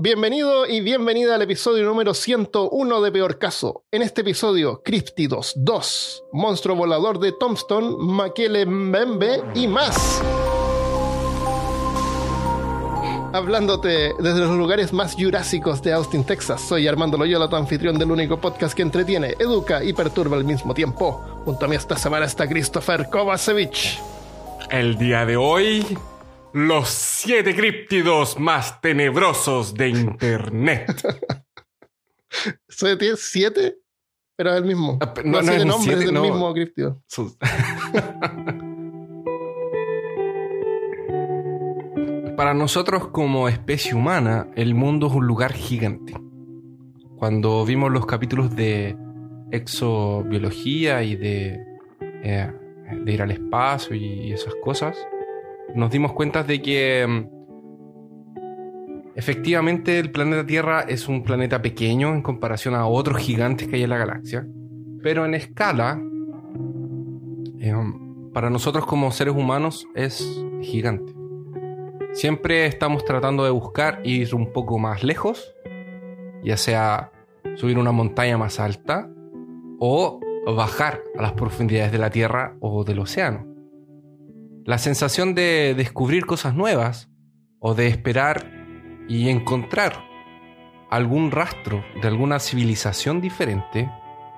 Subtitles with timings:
[0.00, 3.82] Bienvenido y bienvenida al episodio número 101 de Peor Caso.
[3.90, 10.22] En este episodio, Cryptidos 2, Monstruo Volador de Tombstone, Makele Mbembe y más.
[13.32, 18.12] Hablándote desde los lugares más jurásicos de Austin, Texas, soy Armando Loyola, tu anfitrión del
[18.12, 21.24] único podcast que entretiene, educa y perturba al mismo tiempo.
[21.44, 23.98] Junto a mí esta semana está Christopher Kovacevic.
[24.70, 25.98] El día de hoy,
[26.52, 31.02] los siete críptidos más tenebrosos de Internet.
[32.68, 33.78] ¿Soy tiene siete?
[34.36, 34.98] Pero es el mismo.
[35.00, 36.22] Ah, No, no, no siete es un nombres siete, no.
[36.22, 37.02] mismo críptido.
[37.06, 37.36] Sus-
[42.36, 46.14] Para nosotros como especie humana, el mundo es un lugar gigante.
[47.16, 48.96] Cuando vimos los capítulos de
[49.50, 51.60] exobiología y de,
[52.22, 52.52] eh,
[53.04, 54.96] de ir al espacio y esas cosas,
[55.74, 57.28] nos dimos cuenta de que mm,
[59.14, 63.82] efectivamente el planeta Tierra es un planeta pequeño en comparación a otros gigantes que hay
[63.82, 64.46] en la galaxia,
[65.02, 66.00] pero en escala,
[67.60, 67.74] eh,
[68.32, 71.12] para nosotros como seres humanos es gigante.
[72.12, 75.54] Siempre estamos tratando de buscar ir un poco más lejos,
[76.42, 77.12] ya sea
[77.56, 79.10] subir una montaña más alta
[79.78, 83.47] o bajar a las profundidades de la Tierra o del océano.
[84.68, 87.08] La sensación de descubrir cosas nuevas
[87.58, 88.52] o de esperar
[89.08, 90.04] y encontrar
[90.90, 93.90] algún rastro de alguna civilización diferente,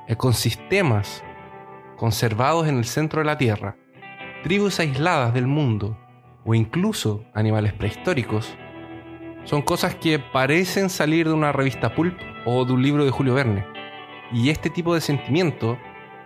[0.06, 1.24] ecosistemas
[1.96, 3.76] conservados en el centro de la Tierra,
[4.44, 5.98] tribus aisladas del mundo
[6.44, 8.54] o incluso animales prehistóricos,
[9.42, 13.34] son cosas que parecen salir de una revista pulp o de un libro de Julio
[13.34, 13.66] Verne.
[14.32, 15.76] Y este tipo de sentimiento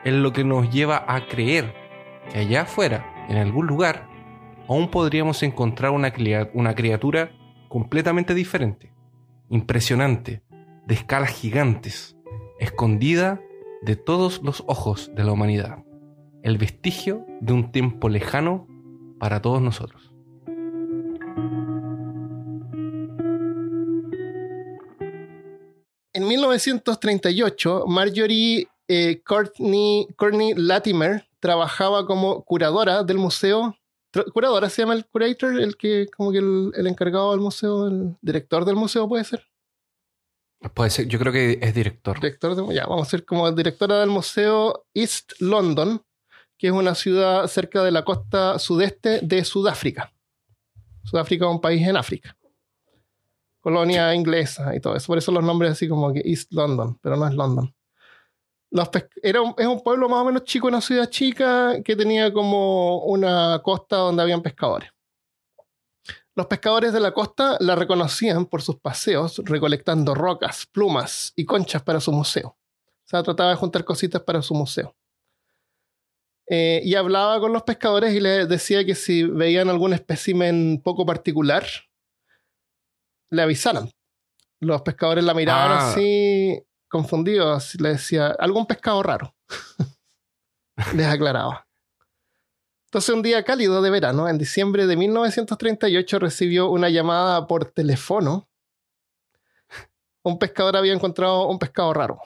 [0.04, 1.74] es lo que nos lleva a creer
[2.30, 4.08] que allá afuera, en algún lugar,
[4.68, 7.30] aún podríamos encontrar una, criatura
[7.68, 8.92] completamente diferente,
[9.48, 10.42] impresionante,
[10.86, 12.16] de escalas gigantes,
[12.58, 13.40] escondida
[13.82, 15.84] de todos los ojos de la humanidad,
[16.42, 18.66] el vestigio de un tiempo lejano
[19.18, 20.12] para todos nosotros.
[26.12, 33.76] En 1938, Marjorie eh, Courtney, Courtney Latimer trabajaba como curadora del museo.
[34.32, 35.60] ¿Curadora se llama el curator?
[35.60, 39.46] El que, como que el, el encargado del museo, el director del museo puede ser.
[40.72, 42.18] Puede ser, yo creo que es director.
[42.18, 46.00] Director de- ya, vamos a ser como directora del museo East London,
[46.56, 50.14] que es una ciudad cerca de la costa sudeste de Sudáfrica.
[51.02, 52.34] Sudáfrica es un país en África.
[53.60, 55.08] Colonia inglesa y todo eso.
[55.08, 57.74] Por eso los nombres así como que East London, pero no es London.
[58.74, 58.90] Los
[59.22, 63.04] era un, es un pueblo más o menos chico, una ciudad chica que tenía como
[63.04, 64.90] una costa donde habían pescadores.
[66.34, 71.84] Los pescadores de la costa la reconocían por sus paseos recolectando rocas, plumas y conchas
[71.84, 72.48] para su museo.
[72.48, 74.96] O sea, trataba de juntar cositas para su museo.
[76.48, 81.06] Eh, y hablaba con los pescadores y les decía que si veían algún espécimen poco
[81.06, 81.64] particular,
[83.30, 83.88] le avisaran.
[84.58, 85.90] Los pescadores la miraban Ah.
[85.92, 86.60] así,
[86.94, 87.74] confundidos.
[87.80, 89.34] Le decía, algún pescado raro.
[90.94, 91.66] les aclaraba.
[92.86, 98.48] Entonces, un día cálido de verano, en diciembre de 1938, recibió una llamada por teléfono.
[100.22, 102.20] Un pescador había encontrado un pescado raro.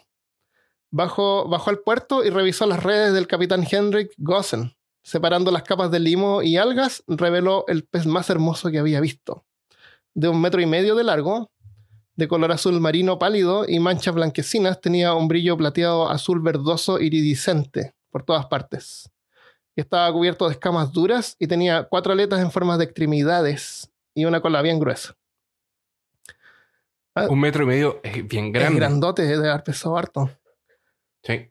[0.90, 4.76] Bajó, bajó al puerto y revisó las redes del capitán Henrik Gossen.
[5.02, 9.46] Separando las capas de limo y algas, reveló el pez más hermoso que había visto.
[10.12, 11.50] De un metro y medio de largo,
[12.18, 17.94] de color azul marino pálido y manchas blanquecinas, tenía un brillo plateado azul verdoso iridiscente
[18.10, 19.10] por todas partes
[19.80, 24.40] estaba cubierto de escamas duras y tenía cuatro aletas en forma de extremidades y una
[24.40, 25.16] cola bien gruesa.
[27.28, 28.78] Un metro y medio es bien Es grande.
[28.78, 30.30] grandote, debe haber pesado harto.
[31.24, 31.50] Sí.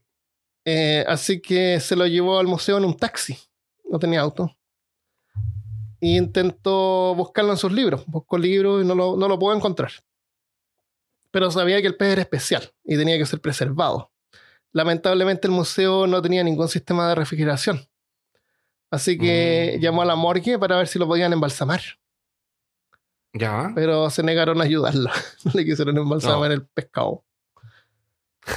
[0.63, 3.37] Eh, así que se lo llevó al museo en un taxi.
[3.89, 4.55] No tenía auto.
[5.99, 8.05] Y intentó buscarlo en sus libros.
[8.05, 9.91] Buscó libros y no lo, no lo pudo encontrar.
[11.37, 14.11] Pero sabía que el pez era especial y tenía que ser preservado.
[14.73, 17.87] Lamentablemente el museo no tenía ningún sistema de refrigeración.
[18.89, 19.81] Así que Mm.
[19.83, 21.81] llamó a la morgue para ver si lo podían embalsamar.
[23.33, 23.71] Ya.
[23.75, 25.11] pero se negaron a ayudarlo.
[25.45, 26.55] No le quisieron embalsamar No.
[26.55, 27.23] el pescado.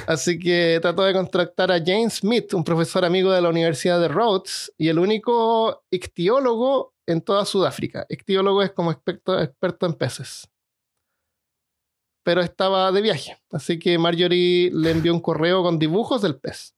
[0.06, 4.08] Así que trató de contactar a James Smith, un profesor amigo de la Universidad de
[4.08, 8.06] Rhodes y el único ictiólogo en toda Sudáfrica.
[8.08, 10.48] Ictiólogo es como experto, experto en peces.
[12.30, 16.76] Pero estaba de viaje, así que Marjorie le envió un correo con dibujos del pez.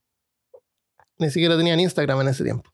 [1.18, 2.70] Ni siquiera tenían Instagram en ese tiempo.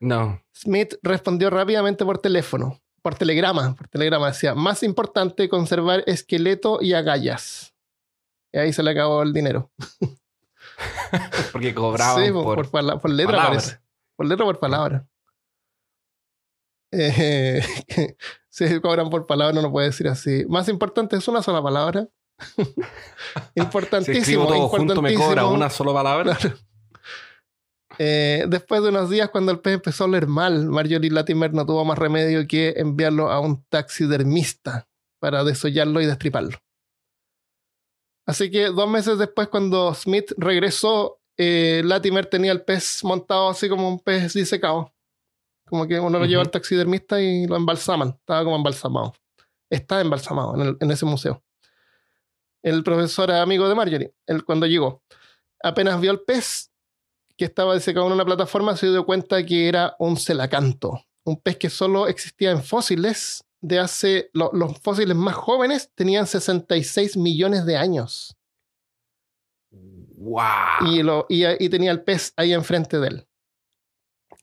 [0.00, 0.42] No.
[0.56, 2.80] Smith respondió rápidamente por teléfono.
[3.02, 7.74] por telegrama, por telegrama decía, más importante conservar esqueleto y agallas.
[8.54, 9.70] Y ahí se le acabó el dinero.
[11.52, 13.58] Porque cobraban Sí, por, por, por, por letra palabra.
[13.58, 13.80] parece.
[14.16, 15.06] Por letra o por palabra.
[16.90, 17.62] Eh,
[18.52, 20.44] si cobran por palabra, no puede decir así.
[20.46, 22.06] Más importante es una sola palabra.
[23.54, 24.18] Si importantísimo.
[24.18, 26.34] escribo todo junto me cobra una sola palabra.
[26.34, 26.56] Claro.
[27.98, 31.64] Eh, después de unos días, cuando el pez empezó a oler mal, Marjorie Latimer no
[31.64, 34.88] tuvo más remedio que enviarlo a un taxidermista
[35.20, 36.58] para desollarlo y destriparlo.
[38.26, 43.68] Así que dos meses después, cuando Smith regresó, eh, Latimer tenía el pez montado así
[43.68, 44.91] como un pez disecado.
[45.72, 48.10] Como que uno lo lleva al taxidermista y lo embalsaman.
[48.10, 49.14] Estaba como embalsamado.
[49.70, 51.42] Está embalsamado en, el- en ese museo.
[52.62, 55.02] El profesor era amigo de Marjorie, él cuando llegó.
[55.62, 56.70] Apenas vio el pez
[57.38, 61.00] que estaba disecado en una plataforma, se dio cuenta que era un celacanto.
[61.24, 64.28] Un pez que solo existía en fósiles de hace...
[64.34, 68.36] lo- los fósiles más jóvenes tenían 66 millones de años.
[69.70, 70.86] ¡Wow!
[70.86, 73.26] y, lo, y, y tenía el pez ahí enfrente de él.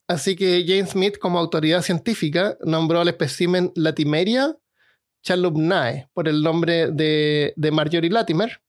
[0.10, 4.58] Así que James Smith, como autoridad científica, nombró al espécimen Latimeria
[5.22, 8.60] chalupnae por el nombre de, de Marjorie Latimer.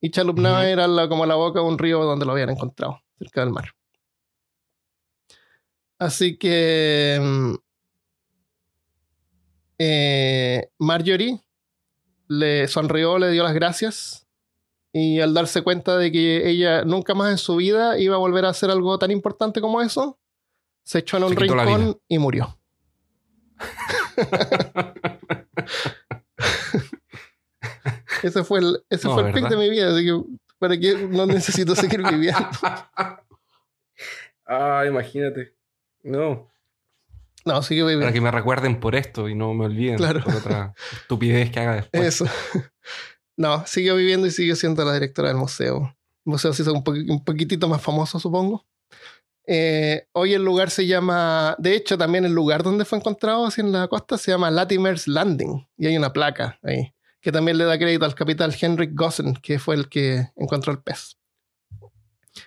[0.00, 3.40] Y chalupnae era la- como la boca de un río donde lo habían encontrado, cerca
[3.40, 3.70] del mar.
[5.98, 7.54] Así que mm,
[9.78, 11.40] eh, Marjorie
[12.28, 14.28] le sonrió, le dio las gracias
[14.92, 18.44] y al darse cuenta de que ella nunca más en su vida iba a volver
[18.44, 20.19] a hacer algo tan importante como eso,
[20.90, 22.58] se echó en un rincón y murió.
[28.24, 30.20] ese fue el, ese No, fue el pic de mi vida, así que
[30.58, 32.40] para que no necesito seguir viviendo.
[34.46, 35.54] ah, imagínate.
[36.02, 36.50] No.
[37.44, 38.12] No, sigue Para viviendo.
[38.12, 40.24] que me recuerden por esto y no me olviden Claro.
[40.24, 42.04] por otra estupidez que haga después.
[42.04, 42.26] Eso.
[43.36, 45.96] No, siguió viviendo y sigue siendo la directora del museo.
[46.26, 48.66] El museo se hizo un poquitito más famoso, supongo.
[49.52, 53.60] Eh, hoy el lugar se llama, de hecho, también el lugar donde fue encontrado, así
[53.60, 55.66] en la costa, se llama Latimer's Landing.
[55.76, 59.58] Y hay una placa ahí, que también le da crédito al capitán Henrik Gossen, que
[59.58, 61.18] fue el que encontró el pez.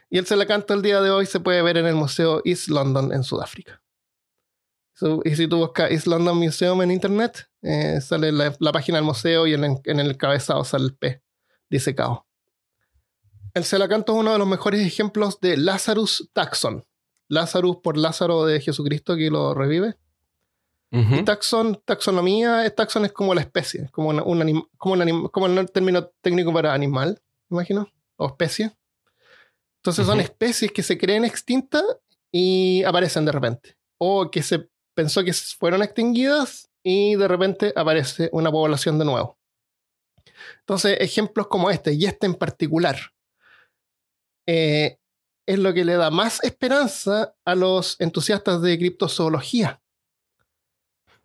[0.10, 3.12] Y el Celacanto el día de hoy se puede ver en el Museo East London
[3.12, 3.84] en Sudáfrica.
[4.94, 9.06] So, y si tú buscas East London Museum en internet, eh, sale la, página del
[9.06, 11.22] museo y en el cabezado sale el pez
[11.70, 12.26] disecado.
[13.54, 16.86] El Celacanto es uno de los mejores ejemplos de Lazarus Taxon.
[17.28, 19.96] Lazarus por Lázaro de Jesucristo que lo revive.
[21.20, 25.32] Y taxon, taxonomía, taxon es como la especie, como, una- un anim- como, un anim-
[25.32, 27.88] como el término técnico para animal, imagino,
[28.18, 28.72] o especie.
[29.78, 31.84] Entonces son especies que se creen extintas
[32.32, 33.76] y aparecen de repente.
[33.98, 39.38] O que se pensó que fueron extinguidas y de repente aparece una población de nuevo.
[40.60, 42.98] Entonces, ejemplos como este, y este en particular,
[44.46, 45.00] eh,
[45.46, 49.82] es lo que le da más esperanza a los entusiastas de criptozoología.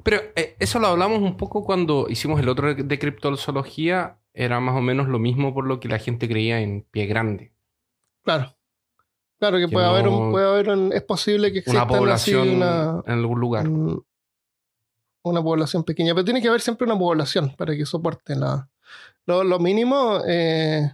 [0.02, 4.18] Pero eh, eso lo hablamos un poco cuando hicimos el otro de criptozoología.
[4.32, 7.52] Era más o menos lo mismo por lo que la gente creía en pie grande.
[8.22, 8.54] Claro.
[9.40, 12.48] Claro que, Que puede haber un, puede haber un- es posible que exista Una población
[12.56, 13.68] una, en algún lugar.
[13.68, 14.04] un-
[15.22, 18.68] una población pequeña, pero tiene que haber siempre una población para que soporte la.
[19.26, 20.90] Lo, lo mínimo eh,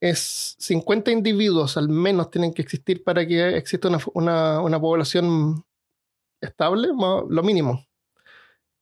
[0.00, 5.64] es 50 individuos al menos tienen que existir para que exista una, una, una población
[6.40, 7.86] estable, lo mínimo.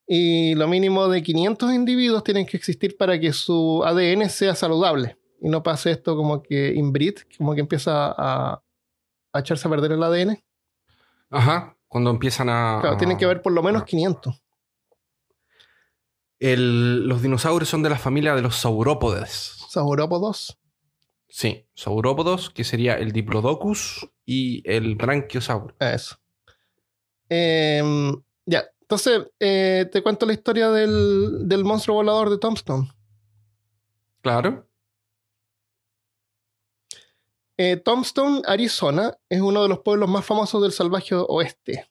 [0.06, 5.16] Y lo mínimo de 500 individuos tienen que existir para que su ADN sea saludable
[5.40, 8.62] y no pase esto como que inbreed, como que empieza a,
[9.32, 10.38] a echarse a perder el ADN.
[11.30, 11.76] Ajá.
[11.88, 12.78] Cuando empiezan a.
[12.80, 13.84] Claro, tienen que haber por lo menos ah.
[13.84, 14.42] 500.
[16.40, 19.56] El- los dinosaurios son de la familia de los saurópodes.
[19.68, 20.58] Saurópodos.
[21.34, 25.74] Sí, saurópodos, que sería el Diplodocus y el Brachiosaurus.
[25.80, 26.16] Eso.
[27.28, 32.88] Em, ya, entonces eh, te cuento la historia del, del monstruo volador de Tombstone.
[34.22, 34.68] Claro.
[37.56, 41.90] Eh, Tombstone, Arizona, es uno de los pueblos más famosos del salvaje oeste.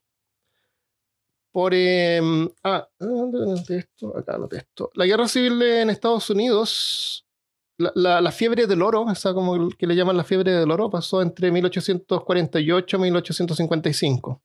[1.51, 1.73] Por.
[1.73, 4.17] em, ah, ¿dónde anoté esto?
[4.17, 4.89] Acá anoté esto.
[4.93, 7.27] La guerra civil en Estados Unidos,
[7.77, 10.89] la, la- la fiebre del oro, esa como que le llaman la fiebre del oro,
[10.89, 14.29] pasó entre 1848 y 1855.
[14.31, 14.41] O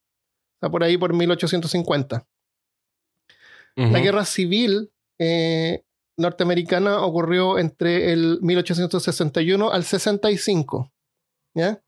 [0.61, 2.27] sea, por ahí por 1850.
[3.93, 5.85] La guerra civil eh,
[6.17, 10.91] norteamericana ocurrió entre el 1861 al 65.
[11.55, 11.81] ¿ya?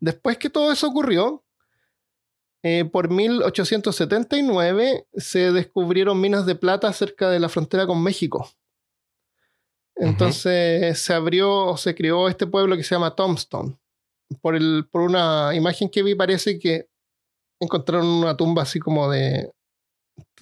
[0.00, 1.44] Después que todo eso ocurrió,
[2.64, 8.50] Eh, por 1879 se descubrieron minas de plata cerca de la frontera con México.
[9.98, 13.76] Entonces se abrió, se creó este pueblo que se llama Tombstone.
[14.40, 16.88] Por, el, por una imagen que vi parece que
[17.60, 19.52] encontraron una tumba así como de...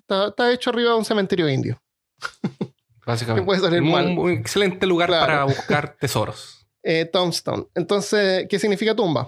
[0.08, 1.82] Está, hecho arriba de un cementerio indio.
[3.06, 3.80] Básicamente.
[3.80, 6.52] un, excelente lugar para buscar tesoros.
[6.88, 7.66] Eh, Tombstone.
[7.74, 9.26] Entonces, ¿qué significa tumba?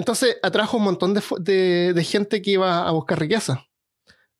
[0.00, 3.64] Entonces atrajo un montón de, gente que iba a buscar riqueza.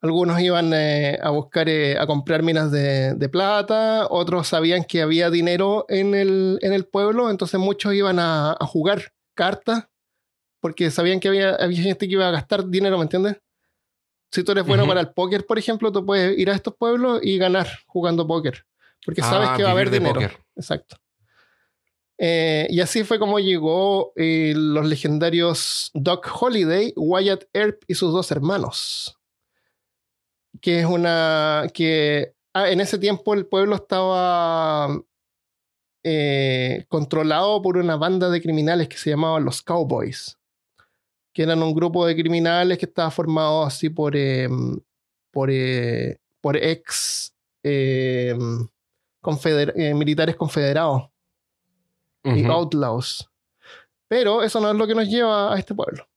[0.02, 5.28] Algunos iban eh, a buscar, eh, a comprar minas de, plata, otros sabían que había
[5.28, 9.88] dinero en el, pueblo, entonces muchos iban a, jugar cartas
[10.58, 13.36] porque sabían que había, gente que iba a gastar dinero, ¿me entiendes?
[14.30, 17.20] Si tú eres bueno para el póker, por ejemplo, tú puedes ir a estos pueblos
[17.22, 18.64] y ganar jugando póker,
[19.04, 20.20] porque sabes ah, que va a haber dinero.
[20.56, 20.96] Exacto.
[22.16, 28.30] Eh, y así fue como llegó los legendarios Doc Holiday, Wyatt Earp y sus dos
[28.30, 29.19] hermanos.
[30.60, 31.66] Que es una.
[31.72, 34.88] que ah, en ese tiempo el pueblo estaba
[36.04, 40.38] eh, controlado por una banda de criminales que se llamaban los Cowboys.
[41.32, 44.16] Que eran un grupo de criminales que estaba formado así por.
[44.16, 44.80] Em,
[45.30, 45.50] por,
[46.40, 48.68] por ex em,
[49.94, 51.08] militares confederados
[52.24, 53.30] y outlaws.
[54.08, 56.09] Pero eso no es lo que nos lleva a este pueblo.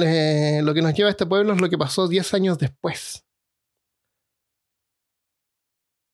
[0.00, 3.24] Lo que nos lleva a este pueblo es lo que pasó 10 años después.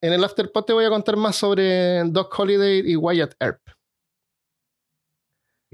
[0.02, 3.60] En el Afterpod te voy a contar más sobre Doc Holiday y Wyatt Earp.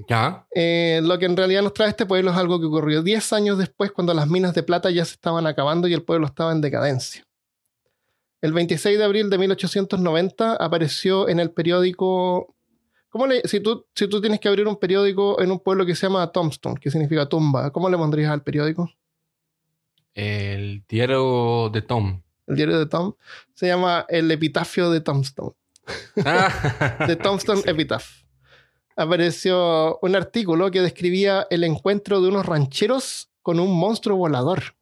[0.06, 0.46] Ya.
[0.54, 3.58] Eh, lo que en realidad nos trae este pueblo es algo que ocurrió 10 años
[3.58, 6.60] después, cuando las minas de plata ya se estaban acabando y el pueblo estaba en
[6.60, 7.24] decadencia.
[8.40, 12.54] El 26 de abril de 1890 apareció en el periódico
[13.10, 15.94] ¿Cómo le, si, tú, si tú tienes que abrir un periódico en un pueblo que
[15.94, 18.90] se llama Tombstone, que significa tumba, ¿cómo le pondrías al periódico?
[20.14, 22.22] El diario de Tom.
[22.46, 23.14] El diario de Tom
[23.54, 25.54] se llama El Epitafio de Tombstone.
[26.24, 27.06] Ah.
[27.06, 28.24] de Tombstone Epitaph.
[28.94, 34.74] Apareció un artículo que describía el encuentro de unos rancheros con un monstruo volador.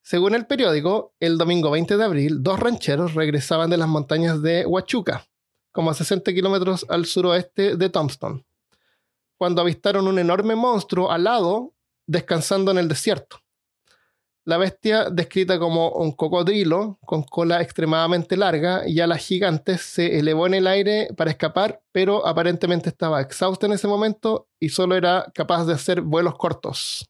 [0.00, 4.64] Según el periódico, el domingo 20 de abril, dos rancheros regresaban de las montañas de
[4.64, 5.29] Huachuca
[5.72, 8.44] como a 60 kilómetros al suroeste de Tombstone,
[9.36, 11.74] cuando avistaron un enorme monstruo alado
[12.06, 13.38] descansando en el desierto.
[14.44, 20.46] La bestia, descrita como un cocodrilo con cola extremadamente larga y alas gigantes, se elevó
[20.46, 25.30] en el aire para escapar, pero aparentemente estaba exhausta en ese momento y solo era
[25.34, 27.06] capaz de hacer vuelos cortos.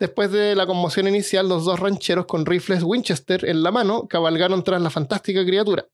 [0.00, 4.64] Después de la conmoción inicial, los dos rancheros con rifles Winchester en la mano cabalgaron
[4.64, 5.86] tras la fantástica criatura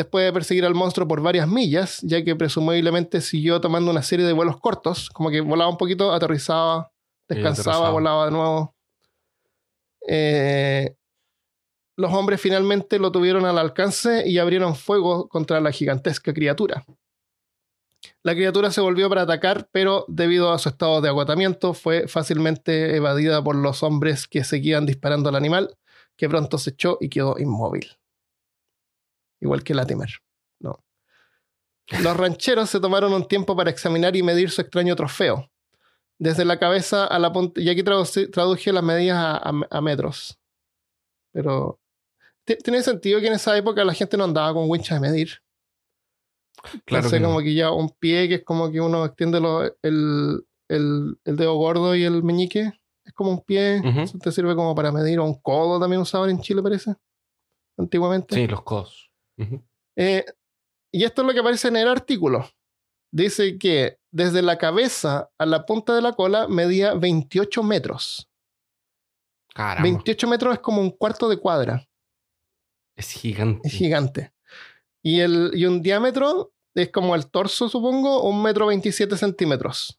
[0.00, 4.24] después de perseguir al monstruo por varias millas, ya que presumiblemente siguió tomando una serie
[4.24, 6.90] de vuelos cortos, como que volaba un poquito, aterrizaba,
[7.28, 8.74] descansaba, volaba de nuevo.
[10.08, 10.96] Eh,
[11.96, 16.86] los hombres finalmente lo tuvieron al alcance y abrieron fuego contra la gigantesca criatura.
[18.22, 22.96] La criatura se volvió para atacar, pero debido a su estado de agotamiento fue fácilmente
[22.96, 25.76] evadida por los hombres que seguían disparando al animal,
[26.16, 27.99] que pronto se echó y quedó inmóvil
[29.40, 30.10] igual que Latimer.
[30.60, 30.84] No.
[32.02, 35.50] Los rancheros se tomaron un tiempo para examinar y medir su extraño trofeo.
[36.18, 37.60] Desde la cabeza a la punta.
[37.60, 40.38] Y aquí traduje las medidas a, metros.
[41.32, 41.80] Pero.
[42.44, 45.30] ¿Tiene sentido que en esa época la gente no andaba con winchas de medir?
[46.84, 47.06] Claro.
[47.06, 49.38] Entonces, como que ya un pie que es como que uno extiende
[49.82, 50.44] el,
[51.24, 52.72] dedo gordo y el meñique.
[53.04, 53.80] Es como un pie.
[54.02, 55.20] Eso te sirve como para medir.
[55.20, 56.94] O un codo también usaban en Chile, parece.
[57.78, 58.34] Antiguamente.
[58.34, 59.09] Sí, los codos.
[59.96, 60.24] Eh,
[60.92, 62.50] y esto es lo que aparece en el artículo.
[63.12, 68.28] Dice que desde la cabeza a la punta de la cola medía 28 metros.
[69.82, 71.86] 28 metros es como un cuarto de cuadra.
[72.96, 73.68] Es gigante.
[73.68, 74.32] Es gigante.
[75.02, 79.98] Y, el, y un diámetro es como el torso, supongo, un metro 27 centímetros.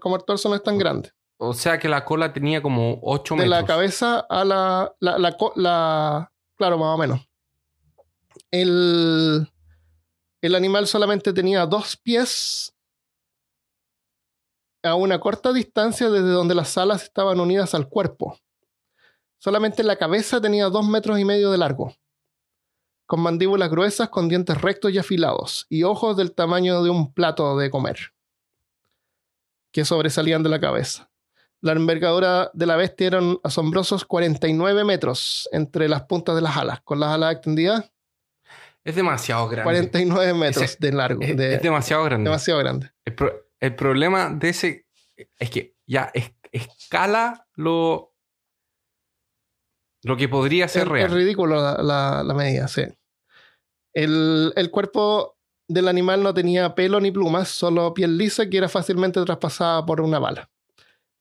[0.00, 1.12] como el torso no es tan grande.
[1.38, 3.50] O sea que la cola tenía como 8 metros.
[3.50, 7.28] De la cabeza a la, la, la, Claro, más o menos
[8.50, 9.48] el,
[10.42, 12.74] animal solamente tenía dos pies
[14.82, 18.38] a una corta distancia desde donde las alas estaban unidas al cuerpo.
[19.38, 21.94] Solamente la cabeza tenía dos metros y medio de largo,
[23.06, 27.56] con mandíbulas gruesas, con dientes rectos y afilados, y ojos del tamaño de un plato
[27.58, 28.14] de comer,
[29.72, 31.10] que sobresalían de la cabeza.
[31.60, 36.80] La envergadura de la bestia eran asombrosos 49 metros entre las puntas de las alas,
[36.82, 37.90] con las alas extendidas
[38.86, 39.64] es demasiado grande.
[39.64, 41.20] 49 metros de largo.
[41.22, 42.24] Es, demasiado grande.
[42.30, 42.90] Demasiado grande.
[43.60, 44.86] el problema de ese
[45.38, 48.14] es que ya es- escala lo,
[50.02, 51.08] lo que podría ser real.
[51.08, 52.82] es ridículo la, la- la medida, sí.
[53.94, 55.36] El, el cuerpo
[55.68, 60.00] del animal no tenía pelo ni plumas, solo piel lisa que era fácilmente traspasada por
[60.00, 60.50] una bala.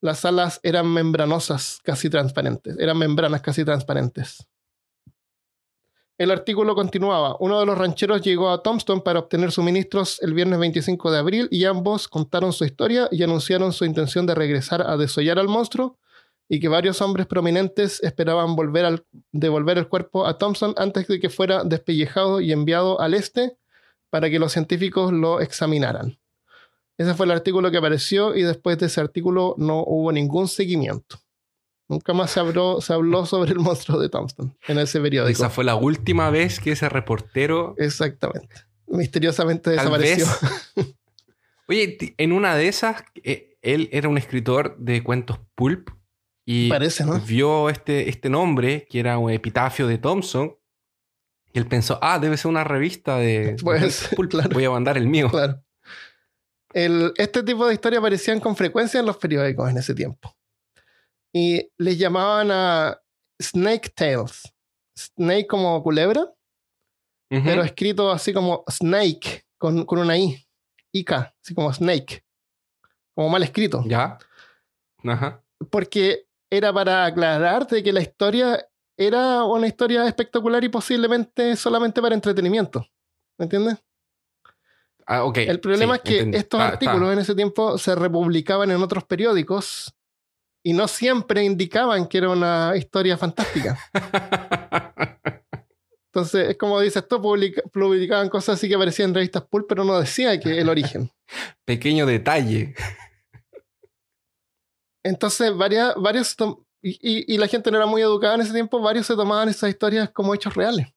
[0.01, 2.77] Las alas eran membranosas, casi transparentes.
[2.77, 4.45] Eran membranas casi transparentes.
[6.17, 7.35] El artículo continuaba.
[7.41, 11.47] Uno de los rancheros llegó a Tombstone para obtener suministros el viernes 25 de abril
[11.51, 15.99] y ambos contaron su historia y anunciaron su intención de regresar a desollar al monstruo
[16.47, 21.19] y que varios hombres prominentes esperaban volver al, devolver el cuerpo a Thompson antes de
[21.19, 23.57] que fuera despellejado y enviado al este
[24.09, 26.17] para que los científicos lo examinaran.
[26.97, 31.17] Ese fue el artículo que apareció y después de ese artículo no hubo ningún seguimiento.
[31.87, 35.37] Nunca más se habló, se habló sobre el monstruo de Thompson en ese periódico.
[35.37, 37.75] Esa fue la última vez que ese reportero.
[37.77, 38.55] Exactamente.
[38.87, 40.25] Misteriosamente Tal desapareció.
[40.75, 40.95] vez.
[41.67, 45.89] Oye, en una de esas, eh, él era un escritor de cuentos pulp
[46.45, 47.19] y Parece, ¿no?
[47.19, 50.55] vio este, este nombre, que era un epitafio de Thompson.
[51.53, 54.29] Y él pensó, ah, debe ser una revista de, Pues, pulp.
[54.31, 54.49] claro.
[54.53, 55.29] Voy a mandar el mío.
[55.29, 55.63] Claro.
[56.73, 60.34] El- este tipo de historias aparecían con frecuencia en los periódicos en ese tiempo.
[61.35, 63.01] Y les llamaban a
[63.41, 64.53] Snake Tales.
[64.97, 66.33] Snake como culebra,
[67.29, 70.47] pero escrito así como Snake, con, con una I.
[70.93, 72.23] IK, así como Snake.
[73.13, 73.83] Como mal escrito.
[73.85, 74.17] Ya.
[75.03, 75.43] Ajá.
[75.69, 78.65] Porque era para aclarar de que la historia
[78.97, 82.87] era una historia espectacular y posiblemente solamente para entretenimiento.
[83.37, 83.83] ¿Me entiendes?
[85.05, 85.37] Ah, ok.
[85.39, 86.37] El problema Sí, es que entendí.
[86.37, 89.93] estos Ah, artículos en ese tiempo se republicaban en otros periódicos
[90.65, 93.77] y no siempre indicaban que era una historia fantástica.
[96.11, 99.83] Entonces, es como dices tú, publica- publicaban cosas así que aparecían en revistas pulp, pero
[99.83, 101.11] no decía que el origen.
[101.65, 102.73] Pequeño detalle.
[105.03, 108.53] Entonces, varias, varios, tom- y, y- y la gente no era muy educada en ese
[108.53, 110.87] tiempo, varios se tomaban esas historias como hechos reales.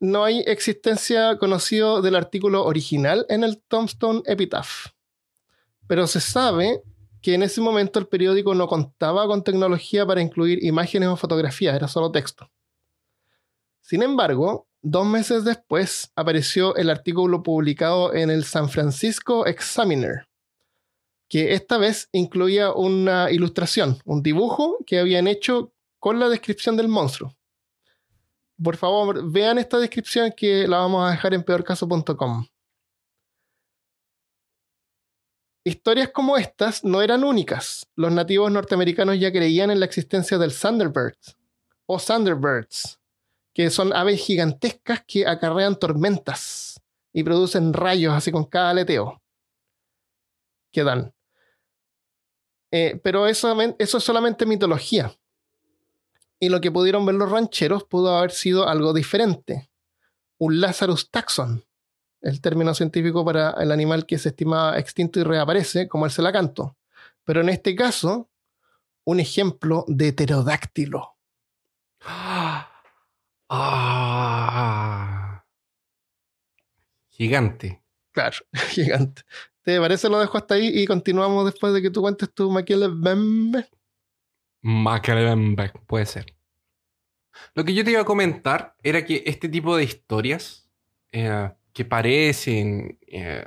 [0.00, 4.88] No hay existencia conocido del artículo original en el Tombstone Epitaph,
[5.86, 6.82] pero se sabe
[7.20, 11.74] que en ese momento el periódico no contaba con tecnología para incluir imágenes o fotografías,
[11.74, 12.50] era solo texto.
[13.80, 20.28] Sin embargo, dos meses después apareció el artículo publicado en el San Francisco Examiner,
[21.28, 26.88] que esta vez incluía una ilustración, un dibujo que habían hecho con la descripción del
[26.88, 27.34] monstruo.
[28.62, 32.46] Por favor, vean esta descripción que la vamos a dejar en peorcaso.com.
[35.66, 37.86] Historias como estas no eran únicas.
[37.96, 41.16] Los nativos norteamericanos ya creían en la existencia del Thunderbird
[41.86, 43.00] o Thunderbirds,
[43.54, 46.82] que son aves gigantescas que acarrean tormentas
[47.14, 49.22] y producen rayos así con cada aleteo
[50.70, 51.14] que dan.
[52.70, 55.16] Eh, pero eso, eso es solamente mitología.
[56.40, 59.70] Y lo que pudieron ver los rancheros pudo haber sido algo diferente.
[60.36, 61.64] Un Lazarus taxon,
[62.24, 66.76] el término científico para el animal que se estimaba extinto y reaparece, como el celacanto.
[67.22, 68.30] Pero en este caso,
[69.04, 71.16] un ejemplo de pterodáctilo.
[73.56, 75.44] Ah.
[77.10, 77.82] Gigante.
[78.10, 78.38] Claro,
[78.70, 79.22] gigante.
[79.62, 80.08] ¿Te parece?
[80.08, 83.64] Lo dejo hasta ahí y continuamos después de que tú cuentes tu Maquiavelo.
[84.62, 86.34] Macalembeck, puede ser.
[87.54, 90.68] Lo que yo te iba a comentar era que este tipo de historias
[91.12, 93.44] eh, que parecen eh,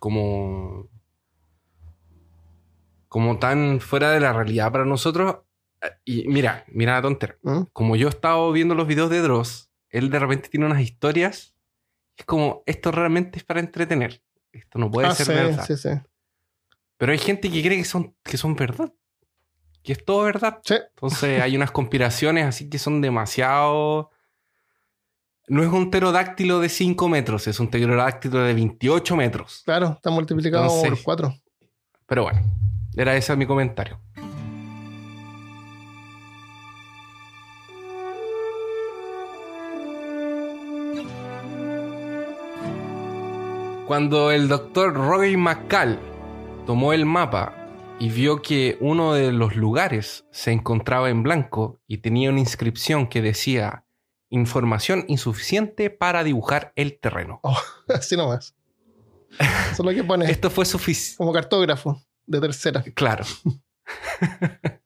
[0.00, 0.88] como
[3.08, 5.36] como tan fuera de la realidad para nosotros
[5.80, 7.38] eh, y mira, mira la tontera.
[7.42, 7.62] ¿Mm?
[7.72, 11.54] Como yo he estado viendo los videos de Dross, él de repente tiene unas historias
[12.16, 14.20] es como esto realmente es para entretener.
[14.50, 15.64] Esto no puede Ah, ser sí, verdad.
[15.66, 15.88] sí, sí.
[16.96, 18.92] Pero hay gente que cree que son, que son verdad.
[19.84, 20.58] Que es todo verdad.
[20.64, 24.10] Sí, Entonces hay unas conspiraciones así que son demasiado...
[25.48, 29.62] No es un pterodáctilo de 5 metros, es un pterodáctilo de 28 metros.
[29.64, 31.34] claro, está multiplicado Entonces- por cuatro.
[32.06, 32.40] Pero bueno,
[32.96, 33.98] era ese mi comentario.
[43.86, 45.98] Cuando el doctor Roy McCall
[46.66, 47.54] tomó el mapa
[47.98, 53.06] y vio que uno de los lugares se encontraba en blanco y tenía una inscripción
[53.06, 53.84] que decía
[54.30, 57.40] información insuficiente para dibujar el terreno.
[57.88, 58.54] Así nomás.
[59.38, 61.18] Eso es lo que pone Esto fue suficiente.
[61.18, 62.82] como cartógrafo de tercera.
[62.94, 63.24] Claro.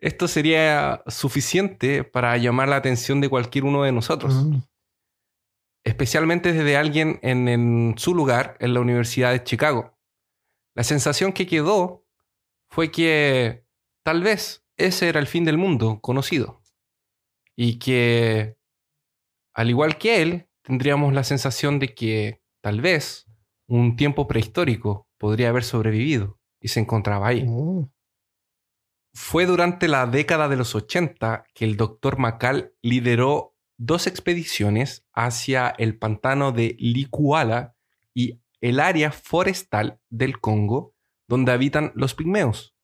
[0.00, 4.34] Esto sería suficiente para llamar la atención de cualquier uno de nosotros.
[4.34, 4.58] Mm.
[5.84, 9.98] especialmente desde alguien en, en su lugar en la Universidad de Chicago.
[10.74, 12.04] La sensación que quedó
[12.70, 13.64] fue que
[14.04, 16.57] tal vez ese era el fin del mundo conocido
[17.60, 18.56] y que,
[19.52, 23.26] al igual que él, tendríamos la sensación de que tal vez
[23.66, 27.42] un tiempo prehistórico podría haber sobrevivido y se encontraba ahí.
[27.42, 27.90] Mm.
[29.12, 35.68] Fue durante la década de los 80 que el doctor Macal lideró dos expediciones hacia
[35.78, 37.74] el pantano de Likuala
[38.14, 40.94] y el área forestal del Congo
[41.26, 42.76] donde habitan los pigmeos,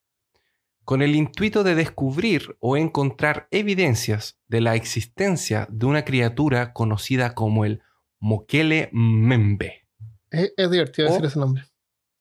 [0.85, 7.35] con el intuito de descubrir o encontrar evidencias de la existencia de una criatura conocida
[7.35, 7.83] como el
[8.21, 9.87] Mokele Membe.
[10.31, 11.65] Es, es divertido decir ese nombre.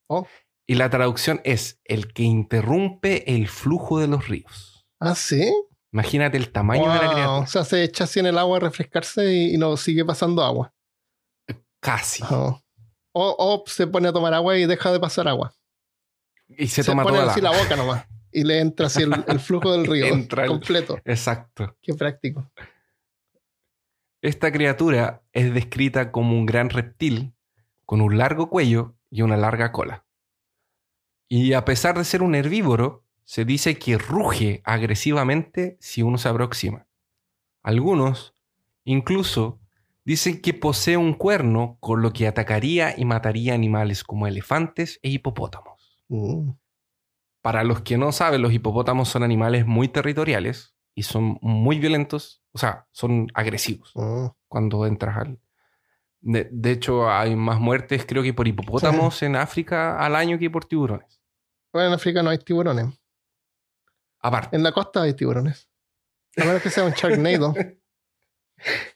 [0.07, 0.27] Oh.
[0.65, 4.85] Y la traducción es el que interrumpe el flujo de los ríos.
[4.99, 5.51] Ah, sí.
[5.91, 7.29] Imagínate el tamaño de la criatura.
[7.39, 10.43] O sea, se echa así en el agua a refrescarse y, y no sigue pasando
[10.43, 10.73] agua.
[11.79, 12.23] Casi.
[12.31, 12.61] Oh.
[13.11, 15.53] O, o se pone a tomar agua y deja de pasar agua.
[16.47, 17.51] Y se, toma pone toda así la...
[17.51, 18.05] la boca nomás.
[18.33, 20.99] Y le entra así el, el flujo del río Entra el- completo.
[21.05, 21.77] Exacto.
[21.81, 22.49] Qué práctico.
[24.21, 27.33] Esta criatura es descrita como un gran reptil
[27.85, 30.05] con un largo cuello y una larga cola.
[31.27, 36.29] Y a pesar de ser un herbívoro, se dice que ruge agresivamente si uno se
[36.29, 36.87] aproxima.
[37.63, 38.35] Algunos,
[38.85, 39.59] incluso,
[40.05, 45.09] dicen que posee un cuerno con lo que atacaría y mataría animales como elefantes e
[45.09, 45.99] hipopótamos.
[46.07, 46.49] Mm.
[47.43, 52.41] Para los que no saben, los hipopótamos son animales muy territoriales y son muy violentos,
[52.53, 54.27] o sea, son agresivos Mm.
[54.47, 55.39] cuando entras al...
[56.21, 60.49] De, de hecho, hay más muertes creo que por hipopótamos en África al año que
[60.49, 61.19] por tiburones.
[61.73, 62.97] Bueno, en África no hay tiburones.
[64.19, 64.55] Aparte.
[64.55, 65.67] En la costa hay tiburones.
[66.37, 67.53] A menos que sea un Sharknado.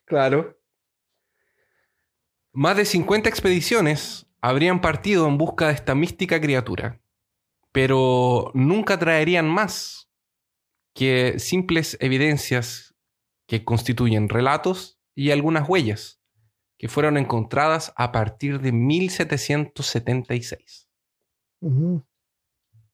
[0.06, 0.58] Claro.
[2.54, 7.02] Más de 50 expediciones habrían partido en busca de esta mística criatura,
[7.72, 10.12] pero nunca traerían más
[10.94, 12.88] que simples evidencias
[13.48, 16.18] que constituyen relatos y algunas huellas
[16.78, 20.88] que fueron encontradas a partir de 1776.
[21.62, 22.06] Ujú.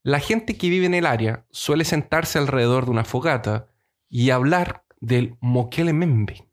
[0.04, 3.68] La gente que vive en el área suele sentarse alrededor de una fogata
[4.10, 6.48] y hablar del Mokele Membe,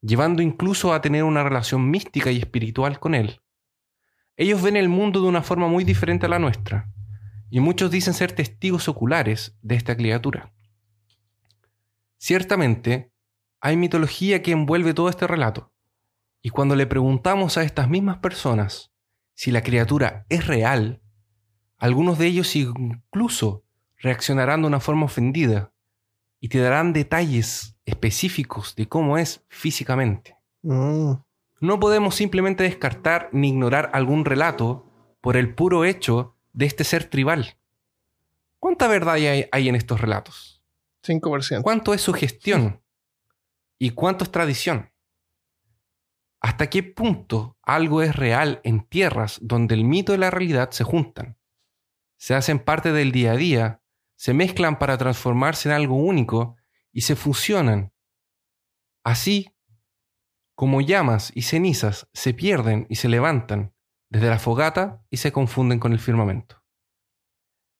[0.00, 3.40] llevando incluso a tener una relación mística y espiritual con él.
[4.36, 6.92] Ellos ven el mundo de una forma muy diferente a la nuestra,
[7.50, 10.52] y muchos dicen ser testigos oculares de esta criatura.
[12.18, 13.12] Ciertamente,
[13.60, 15.72] hay mitología que envuelve todo este relato,
[16.42, 18.92] y cuando le preguntamos a estas mismas personas
[19.34, 21.00] si la criatura es real,
[21.78, 23.64] algunos de ellos incluso
[23.98, 25.72] reaccionarán de una forma ofendida
[26.40, 30.36] y te darán detalles específicos de cómo es físicamente.
[30.62, 31.12] Mm.
[31.60, 34.86] No podemos simplemente descartar ni ignorar algún relato
[35.20, 37.56] por el puro hecho de este ser tribal.
[38.58, 40.60] ¿Cuánta verdad hay, hay en estos relatos?
[41.06, 41.62] 5%.
[41.62, 42.82] ¿Cuánto es sugestión?
[43.78, 44.92] ¿Y cuánto es tradición?
[46.40, 50.82] ¿Hasta qué punto algo es real en tierras donde el mito y la realidad se
[50.82, 51.38] juntan?
[52.16, 53.82] Se hacen parte del día a día,
[54.16, 56.56] se mezclan para transformarse en algo único
[56.90, 57.92] y se fusionan.
[59.04, 59.54] Así
[60.56, 63.77] como llamas y cenizas se pierden y se levantan
[64.10, 66.62] desde la fogata y se confunden con el firmamento.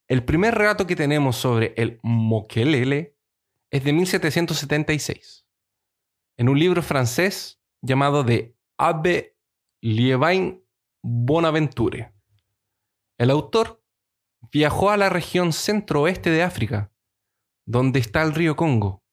[0.08, 3.16] El primer relato que tenemos sobre el Mokelele
[3.70, 5.46] es de 1776,
[6.38, 9.36] en un libro francés llamado de Abbe
[9.82, 10.64] Liévin
[11.02, 12.14] Bonaventure.
[13.18, 13.84] El autor
[14.50, 16.92] viajó a la región centro-oeste de África,
[17.66, 19.04] donde está el río Congo,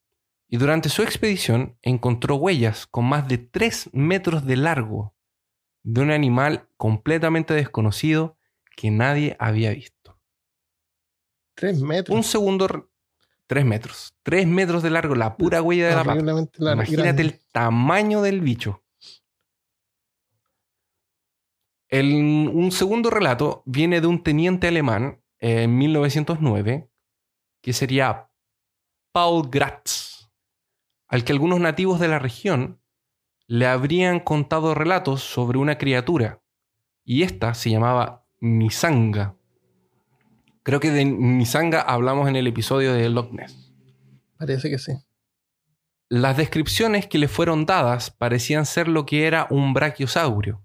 [0.48, 5.15] y durante su expedición encontró huellas con más de 3 metros de largo
[5.88, 8.38] de un animal completamente desconocido
[8.76, 10.20] que nadie había visto.
[11.56, 12.16] 3 metros.
[12.18, 12.90] Un segundo,
[13.46, 14.16] 3 metros.
[14.24, 16.20] 3 metros de largo, la pura huella de la pata.
[16.74, 17.22] Imagínate grande.
[17.22, 18.84] el tamaño del bicho.
[21.88, 26.90] El- un segundo relato viene de un teniente alemán eh, en 1909,
[27.62, 28.30] que sería
[29.12, 30.30] Paul Gratz,
[31.08, 32.82] al que algunos nativos de la región
[33.48, 36.42] le habrían contado relatos sobre una criatura,
[37.04, 39.36] y esta se llamaba Nisanga.
[40.64, 43.72] Creo que de Nisanga hablamos en el episodio de Loch Ness.
[44.38, 44.94] Parece que sí.
[46.10, 50.64] Las descripciones que le fueron dadas parecían ser lo que era un brachiosaurio.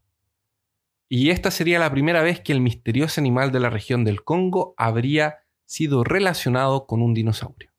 [1.08, 4.74] Y esta sería la primera vez que el misterioso animal de la región del Congo
[4.76, 7.69] habría sido relacionado con un dinosaurio.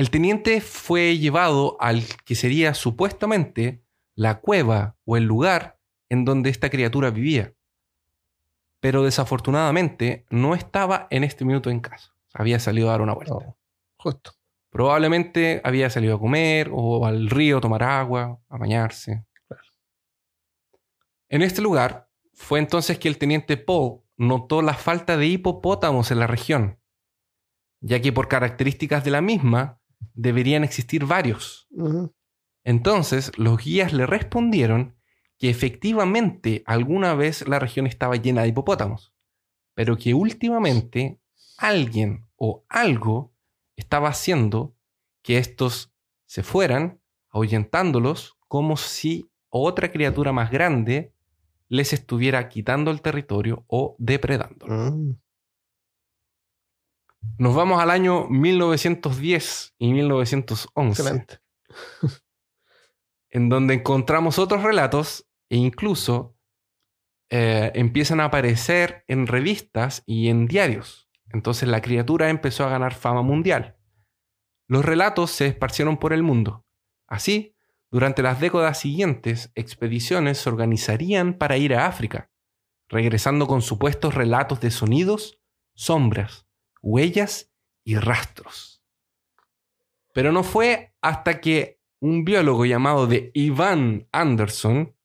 [0.00, 3.84] El teniente fue llevado al que sería supuestamente
[4.14, 7.52] la cueva o el lugar en donde esta criatura vivía.
[8.80, 12.14] Pero desafortunadamente no estaba en este minuto en casa.
[12.32, 13.34] Había salido a dar una vuelta.
[13.34, 13.58] Oh,
[13.98, 14.32] justo.
[14.70, 19.26] Probablemente había salido a comer o al río a tomar agua, a bañarse.
[21.28, 26.20] En este lugar fue entonces que el teniente Paul notó la falta de hipopótamos en
[26.20, 26.80] la región,
[27.80, 29.76] ya que por características de la misma
[30.14, 31.68] deberían existir varios.
[32.64, 34.96] Entonces los guías le respondieron
[35.38, 39.14] que efectivamente alguna vez la región estaba llena de hipopótamos,
[39.74, 41.20] pero que últimamente
[41.56, 43.32] alguien o algo
[43.76, 44.74] estaba haciendo
[45.22, 45.92] que estos
[46.26, 51.14] se fueran, ahuyentándolos como si otra criatura más grande
[51.68, 54.92] les estuviera quitando el territorio o depredándolo.
[54.92, 55.20] Mm.
[57.40, 61.00] Nos vamos al año 1910 y 1911.
[61.00, 61.38] Excelente.
[63.30, 66.36] en donde encontramos otros relatos e incluso
[67.30, 71.08] eh, empiezan a aparecer en revistas y en diarios.
[71.32, 73.78] Entonces la criatura empezó a ganar fama mundial.
[74.68, 76.66] Los relatos se esparcieron por el mundo.
[77.06, 77.56] Así,
[77.90, 82.30] durante las décadas siguientes, expediciones se organizarían para ir a África,
[82.90, 85.40] regresando con supuestos relatos de sonidos,
[85.72, 86.49] sombras,
[86.82, 87.52] huellas
[87.84, 88.82] y rastros.
[90.12, 94.96] Pero no fue hasta que un biólogo llamado de Ivan Anderson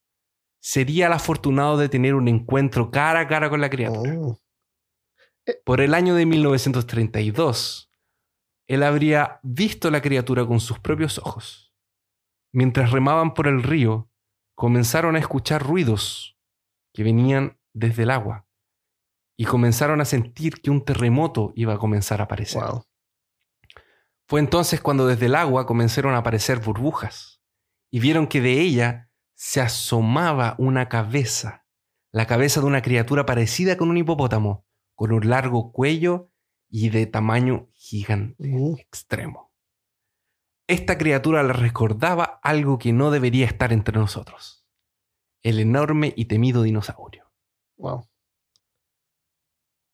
[0.60, 4.14] sería el afortunado de tener un encuentro cara a cara con la criatura.
[4.18, 4.40] Oh.
[5.64, 7.92] Por el año de 1932,
[8.68, 11.74] él habría visto la criatura con sus propios ojos.
[12.52, 14.10] Mientras remaban por el río,
[14.56, 16.40] comenzaron a escuchar ruidos
[16.94, 18.48] que venían desde el agua
[19.38, 22.62] y comenzaron a sentir que un terremoto iba a comenzar a aparecer.
[22.64, 22.86] Wow.
[24.28, 27.42] Fue entonces cuando desde el agua comenzaron a aparecer burbujas
[27.92, 31.66] y vieron que de ella se asomaba una cabeza,
[32.12, 36.32] la cabeza de una criatura parecida con un hipopótamo, con un largo cuello
[36.70, 38.78] y de tamaño gigante, Uh.
[38.78, 39.54] extremo.
[40.68, 44.66] Esta criatura le recordaba algo que no debería estar entre nosotros,
[45.44, 47.32] el enorme y temido dinosaurio.
[47.78, 48.08] Wow.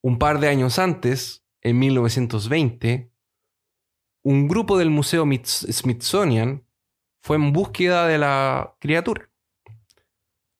[0.02, 3.12] Un par de años antes, en 1920,
[4.24, 6.66] un grupo del Museo Smithsonian
[7.22, 9.30] fue en búsqueda de la criatura.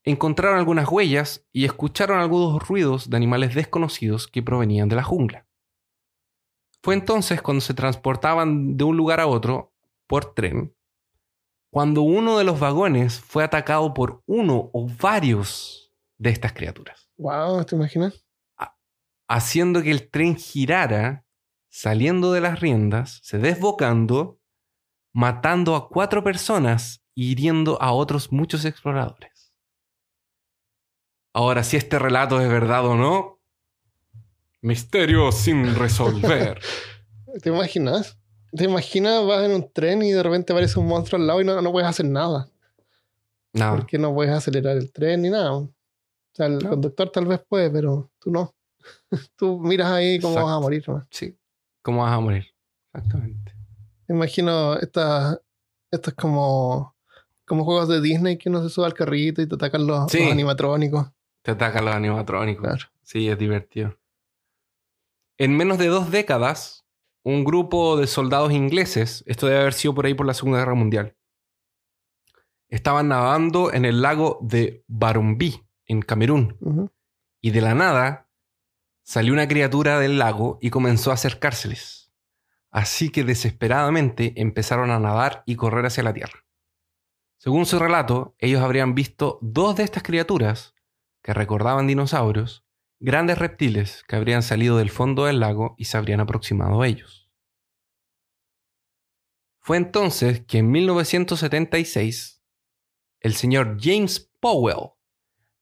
[0.04, 5.46] Encontraron algunas huellas y escucharon algunos ruidos de animales desconocidos que provenían de la jungla.
[6.82, 9.72] Fue entonces cuando se transportaban de un lugar a otro
[10.08, 10.74] por tren,
[11.70, 17.64] cuando uno de los vagones fue atacado por uno o varios de estas criaturas Wow,
[17.64, 18.24] ¿te imaginas?
[19.34, 21.24] Haciendo que el tren girara,
[21.70, 24.38] saliendo de las riendas, se desbocando,
[25.14, 29.54] matando a cuatro personas y hiriendo a otros muchos exploradores.
[31.34, 33.40] Ahora, si este relato es verdad o no,
[34.60, 36.60] misterio sin resolver.
[37.42, 38.18] ¿Te imaginas?
[38.54, 39.24] ¿Te imaginas?
[39.26, 41.72] Vas en un tren y de repente aparece un monstruo al lado y no, no
[41.72, 42.50] puedes hacer nada.
[43.54, 43.76] Nada.
[43.76, 45.54] Porque no puedes acelerar el tren ni nada.
[45.54, 45.72] O
[46.34, 46.70] sea, el No.
[46.70, 48.54] conductor tal vez puede, pero tú no.
[49.36, 50.46] tú miras ahí cómo Exacto.
[50.46, 50.84] vas a morir.
[50.88, 51.06] ¿no?
[51.10, 51.38] Sí.
[51.82, 52.46] ¿Cómo vas a morir?
[52.94, 53.54] Exactamente.
[54.08, 55.40] Me imagino estas
[55.90, 56.94] estas como,
[57.46, 60.22] como juegos de Disney que uno se sube al carrito y te atacan los, Sí.
[60.22, 61.10] los animatrónicos.
[61.42, 62.62] Te atacan los animatrónicos.
[62.64, 62.84] Claro.
[63.02, 63.98] Sí, es divertido.
[65.38, 66.84] En menos de dos décadas,
[67.24, 70.74] un grupo de soldados ingleses, esto debe haber sido por ahí por la Segunda Guerra
[70.74, 71.16] Mundial,
[72.68, 76.90] estaban nadando en el lago de Barumbi, en Camerún, Ujú.
[77.40, 78.28] y de la nada
[79.02, 82.12] salió una criatura del lago y comenzó a acercárseles.
[82.70, 86.46] Así que desesperadamente empezaron a nadar y correr hacia la tierra.
[87.36, 90.74] Según su relato, ellos habrían visto dos de estas criaturas,
[91.22, 92.64] que recordaban dinosaurios,
[93.00, 97.28] grandes reptiles que habrían salido del fondo del lago y se habrían aproximado a ellos.
[99.58, 102.42] Fue entonces que en 1976
[103.20, 104.92] el señor James Powell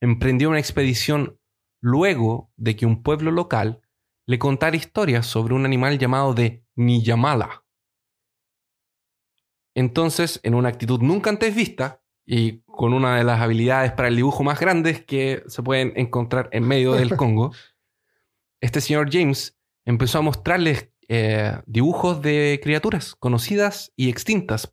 [0.01, 1.40] emprendió una expedición
[1.81, 3.83] luego de que un pueblo local
[4.27, 7.65] le contara historias sobre un animal llamado de Niyamala.
[9.75, 14.17] Entonces, en una actitud nunca antes vista y con una de las habilidades para el
[14.17, 17.53] dibujo más grandes que se pueden encontrar en medio del Congo,
[18.61, 24.73] este señor James empezó a mostrarles eh, dibujos de criaturas conocidas y extintas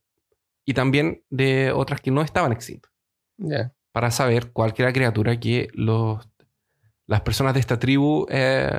[0.66, 2.92] y también de otras que no estaban extintas
[3.92, 6.28] para saber cuál era la criatura que los,
[7.08, 8.70] las personas de esta tribu eh,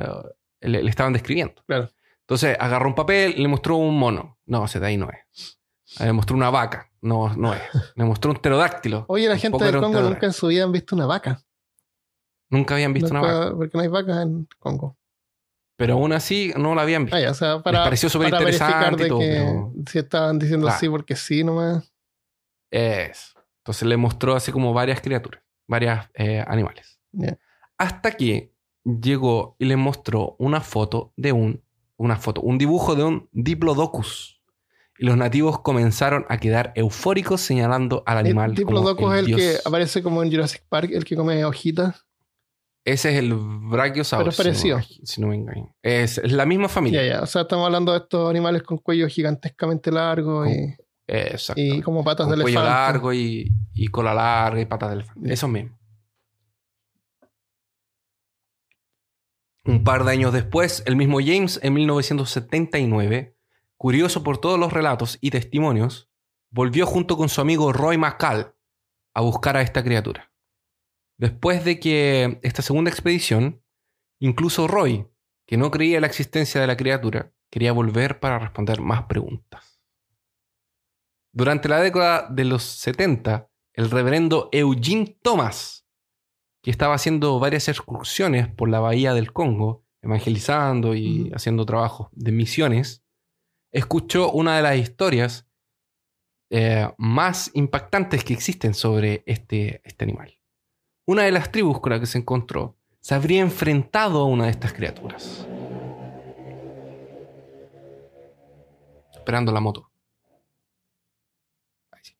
[0.61, 1.61] le, le estaban describiendo.
[1.67, 1.89] Claro.
[2.21, 4.37] Entonces agarró un papel le mostró un mono.
[4.45, 5.59] No, ese de ahí no es.
[5.99, 6.91] Le mostró una vaca.
[7.01, 7.61] No, no es.
[7.95, 9.05] Le mostró un pterodáctilo.
[9.09, 11.41] Oye, la gente del Congo nunca en su vida han visto una vaca.
[12.51, 13.55] Nunca habían visto una vaca.
[13.55, 14.95] Porque no hay vacas en Congo.
[15.77, 17.15] Pero aún así no la habían visto.
[17.15, 20.65] Ah, ya, o sea, para, Les pareció súper interesante todo, que pero- si estaban diciendo
[20.67, 20.79] Claro.
[20.79, 21.91] sí porque sí nomás.
[22.69, 23.33] Es.
[23.63, 26.99] Entonces le mostró así como varias criaturas, varias eh, animales.
[27.11, 27.37] Ya.
[27.79, 31.63] Hasta que llegó y le mostró una foto de un,
[31.97, 34.39] una foto, un dibujo de un Diplodocus.
[34.97, 38.51] Y los nativos comenzaron a quedar eufóricos señalando al animal.
[38.51, 39.39] El como Diplodocus es el dios.
[39.39, 42.05] que aparece como en Jurassic Park, el que come hojitas.
[42.85, 44.35] Ese es el Brachiosaurus.
[44.35, 45.05] Pero es si no- parecido.
[45.05, 45.73] Si no me engaño.
[45.81, 47.01] Es, es la misma familia.
[47.05, 47.21] Ya, ya.
[47.21, 50.75] O sea, estamos hablando de estos animales con cuello gigantescamente largo y,
[51.07, 51.61] Exacto.
[51.61, 52.81] y como patas Con de cuello elefante.
[52.91, 55.31] largo y, y cola larga y patas de elefante.
[55.33, 55.78] Eso mismo.
[59.69, 63.37] Un par de años después, el mismo James, en 1979,
[63.77, 66.09] curioso por todos los relatos y testimonios,
[66.49, 68.55] volvió junto con su amigo Roy McCall
[69.13, 70.33] a buscar a esta criatura.
[71.19, 73.63] Después de que esta segunda expedición,
[74.17, 75.07] incluso Roy,
[75.45, 79.83] que no creía en la existencia de la criatura, quería volver para responder más preguntas.
[81.31, 85.78] Durante la década de los 70, el reverendo Eugene Thomas,
[86.61, 92.31] que estaba haciendo varias excursiones por la bahía del Congo, evangelizando y haciendo trabajos de
[92.31, 93.03] misiones,
[93.71, 95.47] escuchó una de las historias
[96.49, 100.39] eh, más impactantes que existen sobre este, este animal.
[101.05, 104.51] Una de las tribus con la que se encontró se habría enfrentado a una de
[104.51, 105.47] estas criaturas.
[109.11, 109.91] Esperando la moto.
[111.91, 112.15] Ahí sí.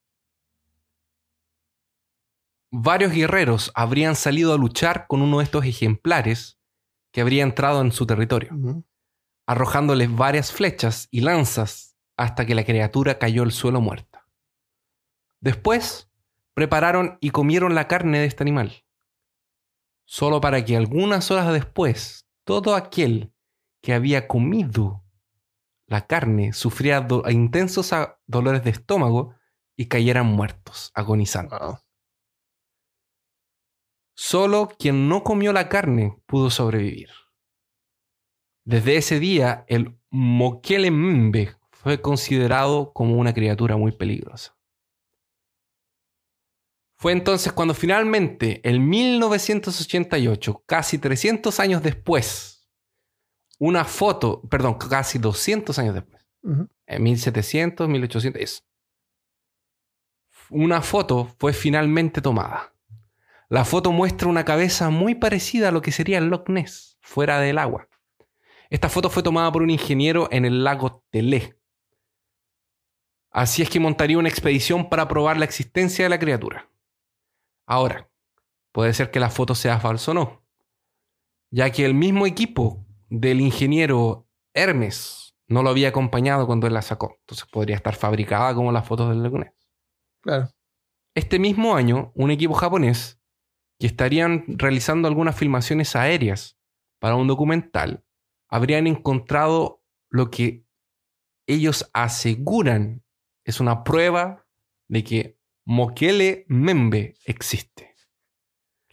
[2.71, 6.59] Varios guerreros habrían salido a luchar con uno de estos ejemplares
[7.11, 8.51] que habría entrado en su territorio,
[9.47, 14.27] arrojándoles varias flechas y lanzas hasta que la criatura cayó al suelo muerta.
[15.41, 16.11] Después,
[16.53, 18.85] prepararon y comieron la carne de este animal,
[20.05, 23.33] solo para que algunas horas después todo aquel
[23.81, 25.03] que había comido
[25.87, 27.91] la carne sufriera do- intensos
[28.27, 29.33] dolores de estómago
[29.75, 31.57] y cayeran muertos, agonizando.
[31.57, 31.77] Wow.
[34.21, 37.07] Solo quien no comió la carne pudo sobrevivir.
[38.65, 44.57] Desde ese día, el Mokelembe fue considerado como una criatura muy peligrosa.
[46.97, 52.69] Fue entonces cuando finalmente, en 1988, casi 300 años después,
[53.57, 58.63] una foto, perdón, casi 200 años después, en 1700, 1800, eso.
[60.49, 62.73] Una foto fue finalmente tomada.
[63.49, 67.39] La foto muestra una cabeza muy parecida a lo que sería el Loch Ness, fuera
[67.39, 67.89] del agua.
[68.69, 71.59] Esta foto fue tomada por un ingeniero en el lago Telé.
[73.31, 76.69] Así es que montaría una expedición para probar la existencia de la criatura.
[77.65, 78.07] Ahora,
[78.71, 80.45] puede ser que la foto sea falsa o no,
[81.49, 86.83] ya que el mismo equipo del ingeniero Hermes no lo había acompañado cuando él la
[86.83, 87.15] sacó.
[87.21, 89.53] Entonces podría estar fabricada como las fotos del Loch Ness.
[90.21, 90.49] Claro.
[91.15, 93.18] Este mismo año, un equipo japonés
[93.79, 96.57] que estarían realizando algunas filmaciones aéreas
[96.99, 98.03] para un documental,
[98.49, 100.65] habrían encontrado lo que
[101.47, 103.03] ellos aseguran
[103.45, 104.45] es una prueba
[104.87, 107.95] de que Mokele Membe existe.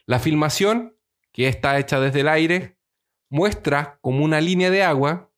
[0.07, 0.97] La filmación,
[1.33, 2.79] que está hecha desde el aire,
[3.29, 5.33] muestra como una línea de agua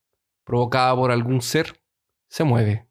[0.45, 1.81] provocada por algún ser
[2.29, 2.87] se mueve.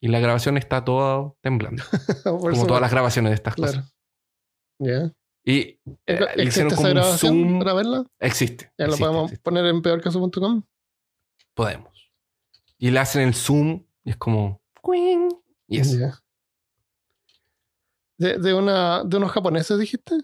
[0.00, 1.82] Y la grabación está toda temblando.
[2.24, 3.72] Como todas las grabaciones de estas Claro.
[3.72, 3.96] cosas.
[5.48, 7.58] Y eh, le ¿Existe hicieron esa como un grabación zoom.
[7.60, 8.04] para verla?
[8.18, 8.72] Existe.
[8.76, 9.42] Ya lo podemos existe.
[9.44, 10.62] poner en peorcaso.com.
[11.54, 12.10] Podemos.
[12.78, 14.60] Y le hacen el zoom y es como.
[15.68, 15.96] Y eso.
[18.18, 20.16] De, de, una, de unos japoneses, dijiste?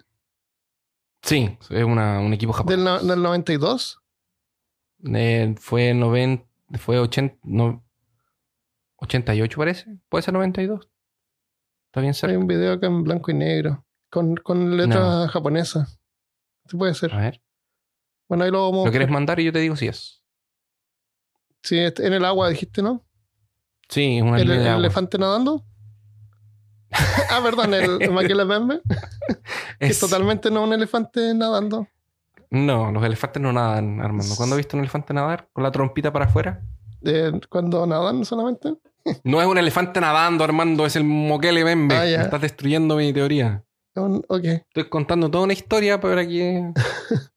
[1.23, 2.77] Sí, es una- un equipo japonés.
[2.77, 4.01] Del, no- del 92.
[5.15, 6.45] Eh, fue 90,
[6.79, 7.85] fue 80, no,
[8.97, 9.99] 88 parece.
[10.09, 10.89] Puede ser 92.
[11.87, 12.39] Está bien Hay cerca.
[12.39, 13.85] un video acá en blanco y negro.
[14.13, 15.99] Con, con letras japonesas.
[16.69, 17.15] Sí puede ser.
[17.15, 17.43] A ver.
[18.29, 20.23] Bueno, ahí lo vamos ¿Lo quieres mandar y yo te digo si es?
[21.63, 23.03] Sí, este- en el agua dijiste, ¿no?
[23.89, 25.65] Sí, es una ¿El, el elefante nadando?
[27.31, 28.83] ah, perdón, el Maquila Membe.
[29.79, 31.89] Que Es- totalmente no un elefante nadando.
[32.51, 34.37] No, los elefantes no nadan, Armando.
[34.37, 35.49] ¿Cuándo has visto un elefante nadar?
[35.55, 36.63] ¿Con la trompita para afuera?
[37.03, 38.75] Eh, cuando nadan solamente.
[39.25, 41.95] No es un elefante nadando, Armando, es el moquele bembe.
[41.97, 43.65] Ah, Estás destruyendo mi teoría.
[43.95, 44.45] Un- ok.
[44.45, 46.73] Estoy contando toda una historia para que.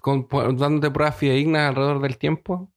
[0.00, 0.26] con,
[0.56, 2.72] dándote pruebas fidedignas alrededor del tiempo.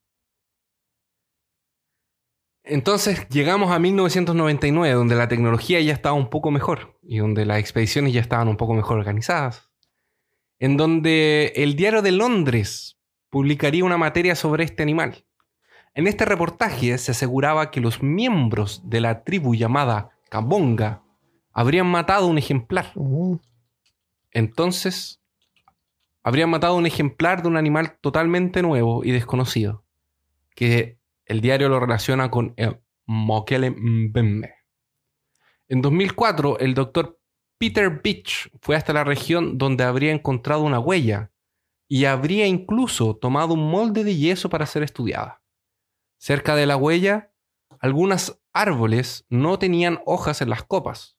[2.63, 7.59] Entonces llegamos a 1999, donde la tecnología ya estaba un poco mejor y donde las
[7.59, 9.71] expediciones ya estaban un poco mejor organizadas.
[10.59, 12.99] En donde el diario de Londres
[13.31, 15.25] publicaría una materia sobre este animal.
[15.95, 21.03] En este reportaje se aseguraba que los miembros de la tribu llamada Kabonga
[21.53, 22.91] habrían matado un ejemplar.
[22.95, 23.39] Uh,
[24.31, 25.21] Entonces,
[26.23, 29.83] habrían matado un ejemplar de un animal totalmente nuevo y desconocido,
[30.55, 34.55] que el diario lo relaciona con el Mokele Mbembe.
[35.67, 37.19] En 2004, el doctor
[37.57, 41.31] Peter Beach fue hasta la región donde habría encontrado una huella
[41.87, 45.41] y habría incluso tomado un molde de yeso para ser estudiada.
[46.17, 47.31] Cerca de la huella,
[47.79, 51.17] algunos árboles no tenían hojas en las copas,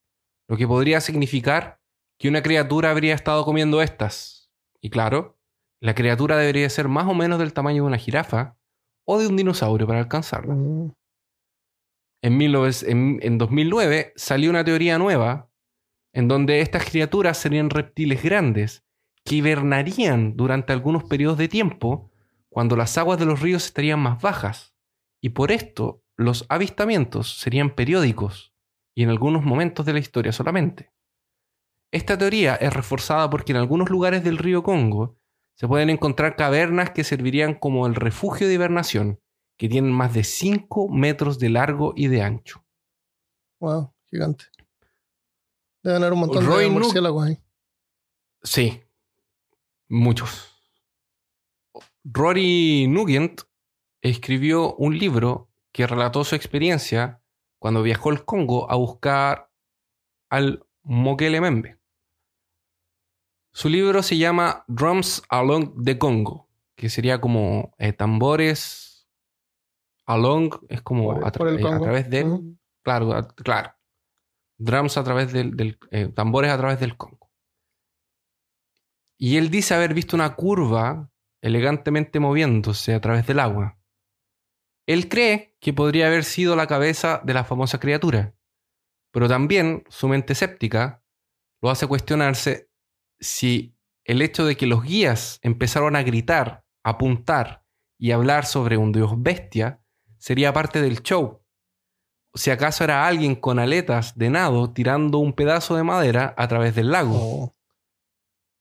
[0.49, 1.81] lo que podría significar
[2.19, 4.51] que una criatura habría estado comiendo estas.
[4.81, 5.39] Y claro,
[5.81, 8.57] la criatura debería ser más o menos del tamaño de una jirafa
[9.07, 10.55] o de un dinosaurio para alcanzarla.
[12.23, 15.51] En, 19 en- en 2009 salió una teoría nueva
[16.15, 18.85] en donde estas criaturas serían reptiles grandes
[19.25, 22.11] que hibernarían durante algunos periodos de tiempo
[22.49, 24.75] cuando las aguas de los ríos estarían más bajas.
[25.23, 28.52] Y por esto los avistamientos serían periódicos
[28.95, 30.93] y en algunos momentos de la historia solamente.
[31.93, 35.19] Esta teoría es reforzada porque en algunos lugares del río Congo
[35.55, 39.21] se pueden encontrar cavernas que servirían como el refugio de hibernación,
[39.59, 42.65] que tienen más de 5 metros de largo y de ancho.
[43.61, 44.47] wow, gigante.
[45.83, 47.39] Deben haber un montón Roy de murciélagos ahí.
[48.43, 48.83] Sí,
[49.89, 50.53] muchos.
[52.05, 53.43] Rory Nugent
[54.01, 57.22] escribió un libro que relató su experiencia
[57.63, 59.49] cuando viajó al Congo a buscar
[60.31, 61.79] al Mokele Membe.
[63.53, 69.09] Su libro se llama Drums Along the Congo, que sería como eh, tambores
[70.07, 72.27] along, es como Por- a, tra- eh, a través de...
[72.83, 73.75] Claro, a- claro.
[74.59, 77.31] Drums a través del, del- eh, tambores a través del Congo.
[79.19, 83.79] Y él dice haber visto una curva elegantemente moviéndose a través del agua.
[84.85, 88.35] Él cree que podría haber sido la cabeza de la famosa criatura,
[89.13, 91.03] pero también su mente escéptica
[91.63, 92.69] lo hace cuestionarse
[93.21, 97.65] si el hecho de que los guías empezaron a gritar, apuntar
[97.97, 99.81] y hablar sobre un dios bestia
[100.19, 101.41] sería parte del show
[102.35, 106.75] si acaso era alguien con aletas de nado tirando un pedazo de madera a través
[106.75, 107.13] del lago.
[107.15, 107.55] Oh,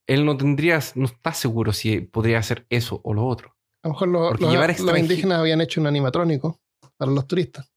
[0.08, 3.56] Él no tendría, no está seguro si podría hacer eso o lo otro.
[3.82, 6.60] A lo mejor los, Porque los- indígenas habían hecho un animatrónico
[7.02, 7.68] para los turistas.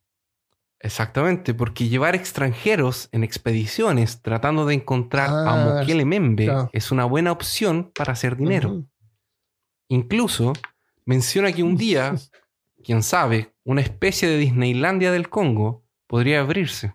[0.81, 6.69] Exactamente, porque llevar extranjeros en expediciones tratando de encontrar a Ah, Mokele Membe claro.
[6.75, 8.85] es una buena opción para hacer dinero.
[9.89, 10.53] Incluso
[11.07, 12.15] menciona que un día,
[12.85, 16.93] quién sabe, una especie de Disneylandia del Congo podría abrirse,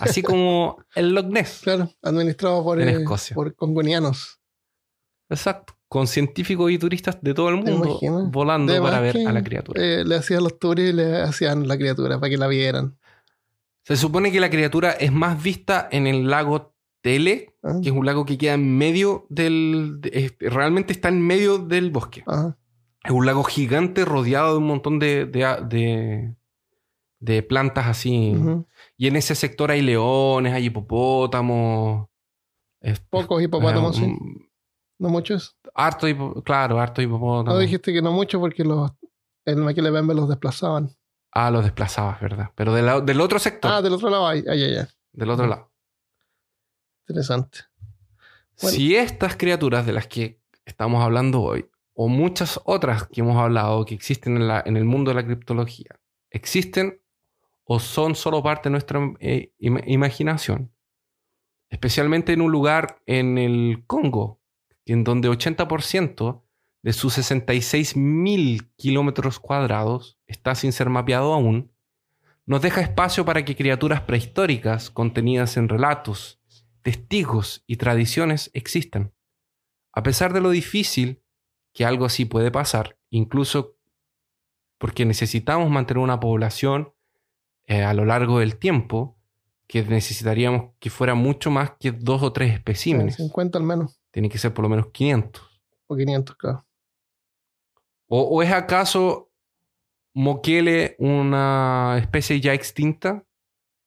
[0.00, 1.60] así como el Loch Ness.
[1.62, 3.36] Claro, administrado por, En eh, Escocia.
[3.36, 4.40] por congonianos.
[5.30, 5.77] Exacto.
[5.88, 7.98] Con científicos y turistas de todo el ¿Te mundo
[8.30, 9.82] volando para ver a la criatura.
[9.82, 12.98] eh, le hacían los tours y le hacían la criatura para que la vieran.
[13.84, 17.94] Se supone que la criatura es más vista en el lago Tele, Ah, que es
[17.94, 20.00] un lago que queda en medio del.
[20.12, 22.22] es- realmente está en medio del bosque.
[22.26, 22.58] ajá.
[23.04, 26.34] Es un lago gigante rodeado de un montón de, de, de-
[27.20, 28.34] de plantas así.
[28.98, 32.08] Y en ese sector hay leones, hay hipopótamos.
[32.80, 34.47] es- Pocos hipopótamos, eh, sí.
[34.98, 35.56] No muchos.
[35.74, 37.54] Harto, hipo- claro, harto hipopótamo.
[37.54, 38.90] No dijiste que no mucho porque los,
[39.44, 40.90] el Maquile Bembe los desplazaban.
[41.32, 42.50] Ah, los desplazabas, ¿verdad?
[42.54, 43.70] Pero del, otro sector.
[43.70, 44.86] Ah, del otro lado, ay, ay, ay.
[45.12, 45.70] del otro lado.
[47.06, 47.60] Interesante.
[48.60, 48.76] Bueno.
[48.76, 53.84] Si estas criaturas de las que estamos hablando hoy, o muchas otras que hemos hablado
[53.84, 55.98] que existen en, la- en el mundo de la criptología,
[56.30, 57.00] existen
[57.64, 60.72] o son solo parte de nuestra eh, ima- imaginación,
[61.70, 64.37] especialmente en un lugar en el Congo,
[64.92, 66.42] en donde 80%
[66.82, 71.72] de sus 66 mil kilómetros cuadrados está sin ser mapeado aún,
[72.46, 76.40] nos deja espacio para que criaturas prehistóricas contenidas en relatos,
[76.82, 79.12] testigos y tradiciones existan.
[79.92, 81.22] A pesar de lo difícil
[81.74, 83.76] que algo así puede pasar, incluso
[84.78, 86.94] porque necesitamos mantener una población
[87.66, 89.18] eh, a lo largo del tiempo,
[89.66, 93.16] que necesitaríamos que fuera mucho más que dos o tres especímenes.
[93.16, 93.97] 50 al menos.
[94.10, 95.62] Tiene que ser por lo menos 500.
[95.86, 96.66] O 500, claro.
[98.06, 99.30] ¿O, o es acaso
[100.14, 103.24] Mokele una especie ya extinta?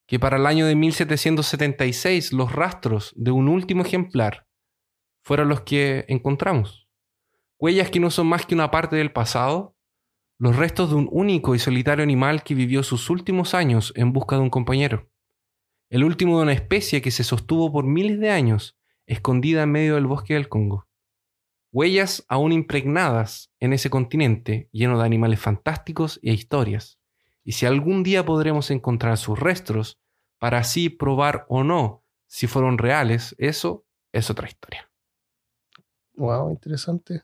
[0.08, 4.48] Que para el año de 1776 los rastros de un último ejemplar
[5.24, 6.88] fueron los que encontramos.
[7.60, 9.76] Huellas que no son más que una parte del pasado,
[10.40, 14.36] los restos de un único y solitario animal que vivió sus últimos años en busca
[14.36, 15.08] de un compañero.
[15.90, 18.76] El último de una especie que se sostuvo por miles de años,
[19.12, 20.88] escondida en medio del bosque del Congo.
[21.74, 26.98] Huellas aún impregnadas en ese continente lleno de animales fantásticos e historias.
[27.44, 30.00] Y si algún día podremos encontrar sus restos
[30.40, 34.90] para así probar o no si fueron reales, eso es otra historia.
[36.16, 37.24] Wow, interesante.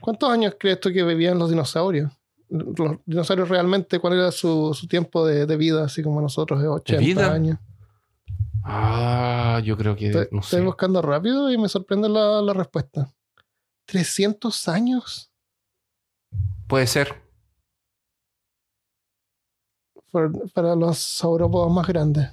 [0.00, 2.10] ¿Cuántos años crees tú que vivían los dinosaurios?
[2.48, 5.84] Los dinosaurios realmente, ¿cuál era su, su tiempo de, de vida?
[5.84, 7.32] Así como nosotros, de 80 vida?
[7.32, 7.58] años.
[8.64, 10.64] Ah, yo creo que Estoy, no estoy sé.
[10.64, 13.12] buscando rápido y me sorprende la, la respuesta.
[13.86, 15.30] ¿300 años?
[16.66, 17.22] Puede ser.
[20.54, 22.30] para los saurópodos más grandes.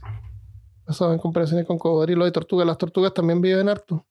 [0.88, 2.66] Eso en comparación con cocodrilos y tortugas.
[2.66, 4.06] Las tortugas también viven harto.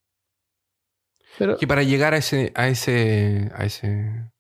[1.39, 4.31] Pero Que para llegar a ese, a ese, a ese,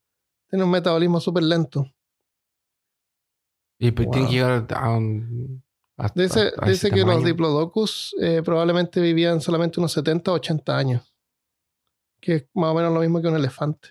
[0.49, 1.86] tienen un metabolismo súper lento.
[3.78, 5.62] y pues tiene que llegar a un,
[6.14, 11.14] Dice, dice que los diplodocus eh, probablemente vivían solamente unos 70 o 80 años.
[12.20, 13.88] Que es más o menos lo mismo que un elefante.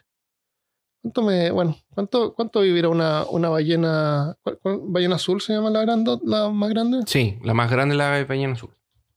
[1.02, 4.38] ¿Cuánto me, bueno, cuánto, cuánto vivirá una, una ballena?
[4.44, 7.00] ¿cuál- cuál- ¿Ballena azul se llama la, grande, la más grande?
[7.08, 8.72] Sí, la más grande es la ballena azul.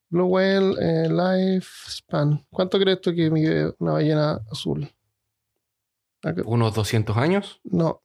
[0.09, 2.47] Blue Whale eh, Lifespan.
[2.51, 4.89] ¿Cuánto crees tú que vive una ballena azul?
[6.47, 7.61] Unos 200 años.
[7.65, 8.01] No.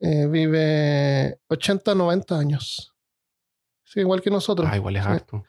[0.00, 2.91] Eh, vive 80, 90 años.
[3.92, 4.66] Sí, igual que nosotros.
[4.70, 5.44] Ah, igual es harto.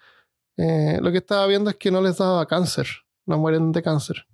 [0.57, 2.87] Eh, lo que estaba viendo es que no les daba cáncer.
[3.25, 4.27] No mueren de cáncer.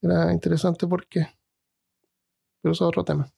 [0.00, 1.28] Era interesante por qué.
[2.62, 3.30] Pero eso es otro tema.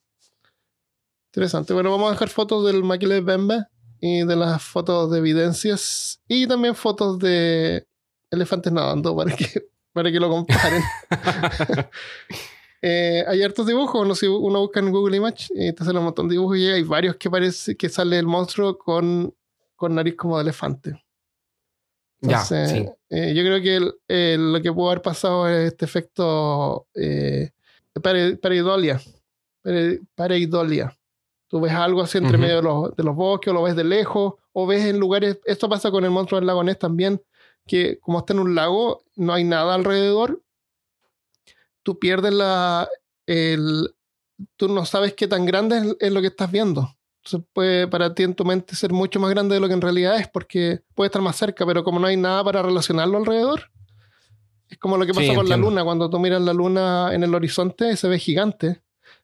[1.33, 1.75] Interesante.
[1.75, 3.67] Bueno, vamos a dejar fotos del Maquile Bembe
[4.01, 7.89] y de las fotos de evidencias y también fotos de
[8.31, 10.83] elefantes nadando para que, para que lo comparen.
[12.87, 16.05] Eh, hay hartos dibujos, no sé, uno busca en Google Image y te sale un
[16.05, 19.35] montón de dibujos y hay varios que parece que sale el monstruo con,
[19.75, 20.91] con nariz como de elefante.
[22.21, 22.87] Ya, Entonces, sí.
[23.09, 23.77] eh, yo creo que
[24.09, 27.53] el- lo que pudo haber pasado es este efecto eh,
[28.03, 29.01] pare- pareidolia.
[29.63, 30.95] Pare- pareidolia.
[31.49, 32.43] Tú ves algo así entre Ujú.
[32.43, 35.39] medio de los, de los bosques, o lo ves de lejos, o ves en lugares.
[35.47, 37.23] Esto pasa con el monstruo del lago Ness también,
[37.67, 40.43] que como está en un lago, no hay nada alrededor.
[41.85, 42.89] Tú pierdes la.
[43.27, 43.95] El,
[44.57, 46.97] tú no sabes qué tan grande es, es lo que estás viendo.
[47.23, 49.81] Entonces puede para ti en tu mente ser mucho más grande de lo que en
[49.81, 53.71] realidad es, porque puede estar más cerca, pero como no hay nada para relacionarlo alrededor,
[54.69, 55.85] es como lo que Sí, pasa con la luna.
[55.85, 58.83] Cuando tú miras la luna en el horizonte, se ve gigante,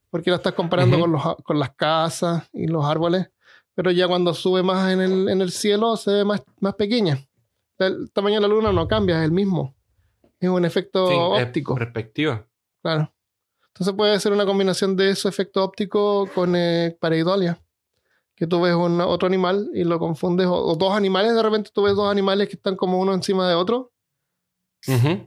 [0.08, 3.28] porque la estás comparando con, los, con las casas y los árboles,
[3.74, 7.18] pero ya cuando sube más en el, en el cielo, se ve más, más pequeña.
[7.78, 9.74] El tamaño de la luna no cambia, es el mismo.
[10.38, 11.74] Es un efecto Sí, es óptico.
[11.74, 12.46] perspectiva.
[12.82, 13.12] Claro.
[13.68, 17.60] Entonces puede ser una combinación de ese efecto óptico con eh, pareidolia.
[18.34, 21.70] Que tú ves un, otro animal y lo confundes, o, o dos animales, de repente
[21.72, 23.92] tú ves dos animales que están como uno encima de otro,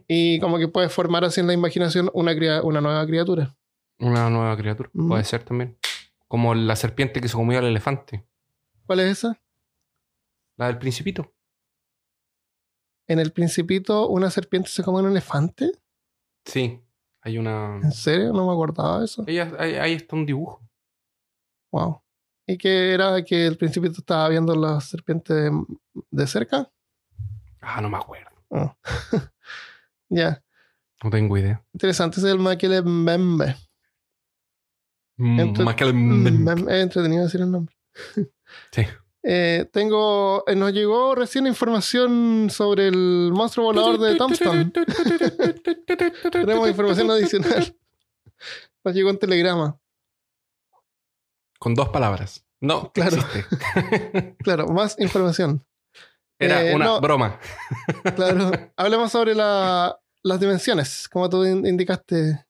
[0.08, 3.56] y como que puedes formar así en la imaginación una, nueva criatura.
[3.98, 4.90] Una nueva criatura.
[4.92, 5.78] Puede ser también.
[6.28, 8.26] Como la serpiente que se comió al elefante.
[8.86, 9.40] ¿Cuál es esa?
[10.56, 11.32] La del principito.
[13.06, 15.72] En el Principito, una serpiente se come un elefante.
[16.46, 16.80] Sí.
[17.24, 17.76] Hay una.
[17.82, 18.32] ¿En serio?
[18.32, 19.24] No me acordaba de eso.
[19.26, 20.60] Ahí, ahí está un dibujo.
[21.72, 22.00] Wow.
[22.46, 25.50] ¿Y que era que el Principito estaba viendo la serpiente
[26.10, 26.70] de, cerca?
[27.62, 28.30] Ah, no me acuerdo.
[28.50, 28.76] Oh.
[30.10, 30.42] ya.
[31.02, 31.64] No tengo idea.
[31.72, 32.18] Interesante.
[32.18, 33.56] Ese es el Maquile Mbembe.
[35.16, 37.74] Entre- Más que el- Mm, Es entretenido decir el nombre.
[38.70, 38.82] Sí.
[39.26, 44.70] Eh, tengo, eh, nos llegó recién información sobre el monstruo volador de Tombstone.
[46.30, 47.74] Tenemos información adicional.
[48.84, 49.78] Nos llegó un telegrama.
[51.58, 52.44] Con dos palabras.
[52.60, 53.16] No, Claro.
[54.40, 55.64] Claro, más información.
[56.38, 57.00] Era Eh, una no.
[57.00, 57.40] broma.
[58.14, 58.50] Claro.
[58.76, 62.44] Hablemos sobre la- las dimensiones, como tú in- indicaste,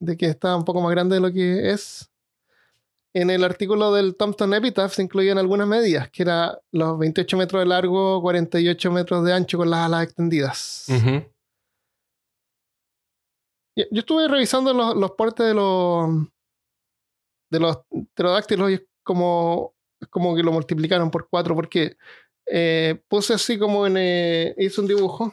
[0.00, 2.10] de que está un poco más grande de lo que es.
[3.16, 7.62] En el artículo del Tombstone Epitaph se incluían algunas medidas, que era los 28 metros
[7.62, 10.86] de largo, 48 metros de ancho con las alas extendidas.
[13.76, 16.10] Yo yo estuve revisando los, los portes de los
[17.50, 17.78] de los
[18.14, 19.74] pterodáctilos y es como,
[20.10, 21.96] como que lo multiplicaron por cuatro porque
[22.46, 25.32] eh, puse así como en eh, hice un dibujo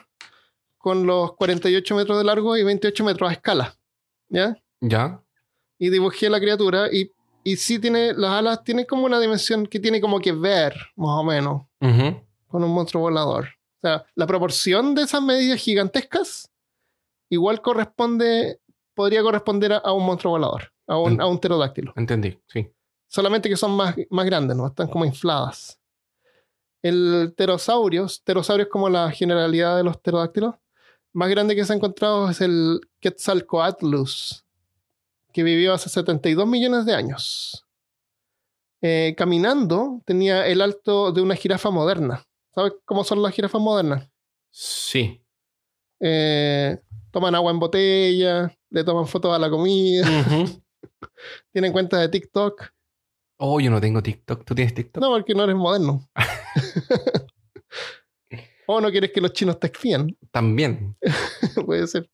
[0.77, 3.75] con los 48 metros de largo y 28 metros a escala,
[4.29, 4.55] ¿ya?
[4.79, 5.21] Ya.
[5.77, 7.11] Y dibujé la criatura y,
[7.43, 11.19] y sí tiene, las alas tienen como una dimensión que tiene como que ver, más
[11.19, 11.63] o menos,
[12.47, 13.45] con un monstruo volador.
[13.45, 16.51] O sea, la proporción de esas medidas gigantescas
[17.29, 18.59] igual corresponde
[18.93, 21.93] podría corresponder a, a un monstruo volador, a un, a un pterodáctilo.
[21.95, 22.69] Entendí, sí.
[23.07, 24.67] Solamente que son más, más grandes, ¿no?
[24.67, 25.79] Están como infladas.
[26.83, 30.55] El pterosaurios, pterosaurios como la generalidad de los pterodáctilos,
[31.13, 34.40] más grande que se ha encontrado es el Quetzalcoatlus,
[35.31, 37.65] que vivió hace 72 millones de años.
[38.81, 42.25] Eh, caminando tenía el alto de una jirafa moderna.
[42.53, 44.09] ¿Sabes cómo son las jirafas modernas?
[44.49, 45.23] Sí.
[45.99, 46.77] Eh,
[47.11, 50.05] toman agua en botella, le toman fotos a la comida,
[51.53, 52.73] tienen cuenta de TikTok.
[53.37, 54.45] Oh, yo no tengo TikTok.
[54.45, 55.01] ¿Tú tienes TikTok?
[55.01, 56.09] No, porque no eres moderno.
[58.67, 60.15] o no quieres que los chinos te espían.
[60.31, 60.95] También.
[61.65, 62.09] Puede ser.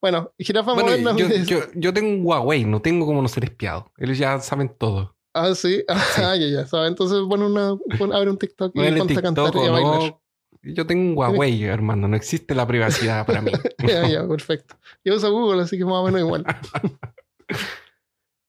[0.00, 3.28] Bueno, jirafa Bueno, moderna yo, mide- yo, yo tengo un Huawei, no tengo como no
[3.28, 3.90] ser espiado.
[3.96, 5.16] Ellos ya saben todo.
[5.34, 5.84] Ah, sí.
[6.16, 6.66] Ah, ya, ya.
[6.66, 6.88] ¿sabes?
[6.88, 7.76] Entonces pon una,
[8.16, 10.18] abre un TikTok y ponte a cantar y a bailar.
[10.62, 12.08] Yo tengo un Huawei, hermano.
[12.08, 13.52] No existe la privacidad para mí.
[13.86, 14.76] ya, ya, perfecto.
[15.04, 16.44] Yo uso Google, así que más o menos igual.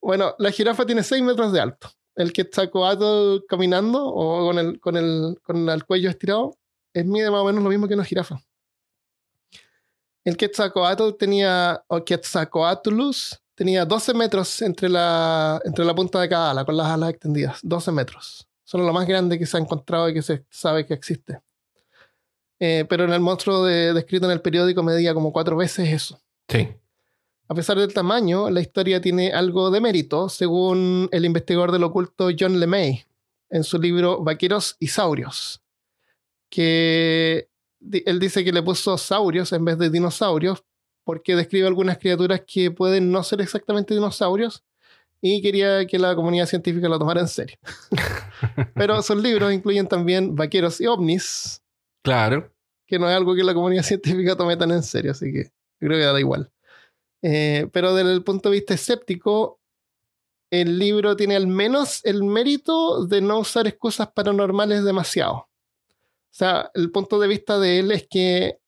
[0.02, 1.88] bueno, la jirafa tiene 6 metros de alto.
[2.16, 6.56] El que está coato caminando o con el, con, el, con el cuello estirado,
[6.92, 8.40] es mide más o menos lo mismo que una jirafa.
[10.28, 16.50] El Quetzalcoatl tenía, o Quetzalcoatlus, tenía 12 metros entre la, entre la punta de cada
[16.50, 17.60] ala, con las alas extendidas.
[17.62, 18.46] 12 metros.
[18.62, 21.40] Son lo más grande que se ha encontrado y que se sabe que existe.
[22.60, 26.20] Eh, pero en el monstruo de- descrito en el periódico medía como cuatro veces eso.
[26.46, 26.68] Sí.
[27.48, 32.28] A pesar del tamaño, la historia tiene algo de mérito, según el investigador del oculto
[32.38, 33.06] John LeMay,
[33.48, 35.62] en su libro Vaqueros y Saurios,
[36.50, 37.48] que
[37.80, 40.64] él dice que le puso saurios en vez de dinosaurios,
[41.04, 44.64] porque describe algunas criaturas que pueden no ser exactamente dinosaurios,
[45.20, 47.56] y quería que la comunidad científica lo tomara en serio.
[48.74, 51.62] Pero sus libros incluyen también Vaqueros y OVNIs,
[52.02, 52.52] Claro.
[52.86, 55.50] que no es algo que la comunidad científica tome tan en serio, así que
[55.80, 56.50] creo que da igual.
[57.22, 59.60] Eh, pero desde el punto de vista escéptico,
[60.50, 65.47] el libro tiene al menos el mérito de no usar excusas paranormales demasiado.
[66.30, 68.58] O sea, el punto de vista de él es que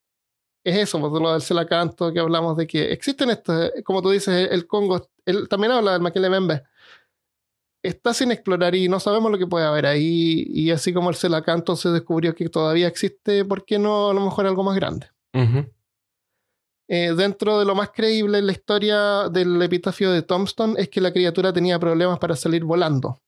[0.65, 4.49] es eso, pues, lo del Selacanto, que hablamos de que existen estos, como tú dices,
[4.51, 6.63] el Congo, él también habla del Membe.
[7.83, 10.45] Está sin explorar y no sabemos lo que puede haber ahí.
[10.49, 14.21] Y así como el Selacanto se descubrió que todavía existe, ¿por qué no a lo
[14.21, 15.09] mejor algo más grande?
[16.93, 21.01] Eh, dentro de lo más creíble en la historia del epitafio de Tombstone es que
[21.01, 23.21] la criatura tenía problemas para salir volando,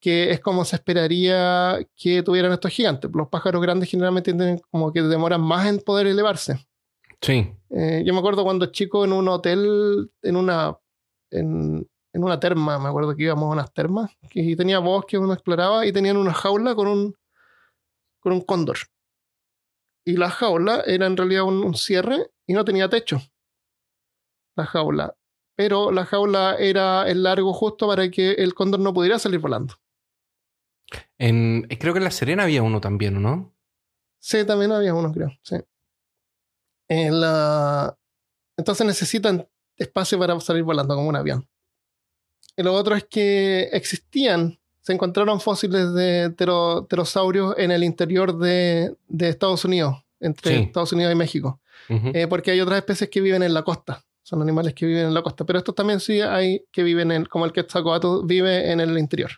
[0.00, 3.10] que es como se esperaría que tuvieran estos gigantes.
[3.12, 6.66] Los pájaros grandes generalmente tienen como que demoran más en poder elevarse.
[7.20, 7.52] Sí.
[7.70, 10.78] Eh, yo me acuerdo cuando chico en un hotel, en una,
[11.30, 15.32] en, en una terma, me acuerdo que íbamos a unas termas, que tenía bosque, uno
[15.32, 17.14] exploraba y tenían una jaula con un,
[18.20, 18.78] con un cóndor.
[20.04, 23.20] Y la jaula era en realidad un, un cierre y no tenía techo.
[24.56, 25.14] La jaula.
[25.56, 29.74] Pero la jaula era el largo justo para que el cóndor no pudiera salir volando.
[31.18, 33.54] En, eh, creo que en La Serena había uno también, ¿o ¿no?
[34.18, 35.30] Sí, también había uno, creo.
[35.42, 35.56] Sí.
[36.88, 37.96] En la...
[38.56, 41.46] Entonces necesitan espacio para salir volando como un avión.
[42.56, 48.36] Y lo otro es que existían, se encontraron fósiles de ptero- pterosaurios en el interior
[48.36, 50.62] de, de Estados Unidos, entre Sí.
[50.64, 51.60] Estados Unidos y México.
[51.90, 54.04] Eh, porque hay otras especies que viven en la costa.
[54.22, 55.44] Son animales que viven en la costa.
[55.46, 59.30] Pero estos también sí hay que viven en, como el Quetzalcoatl vive en el interior.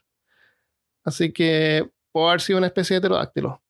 [1.04, 3.62] Así que puede haber sido una especie de pterodáctilo.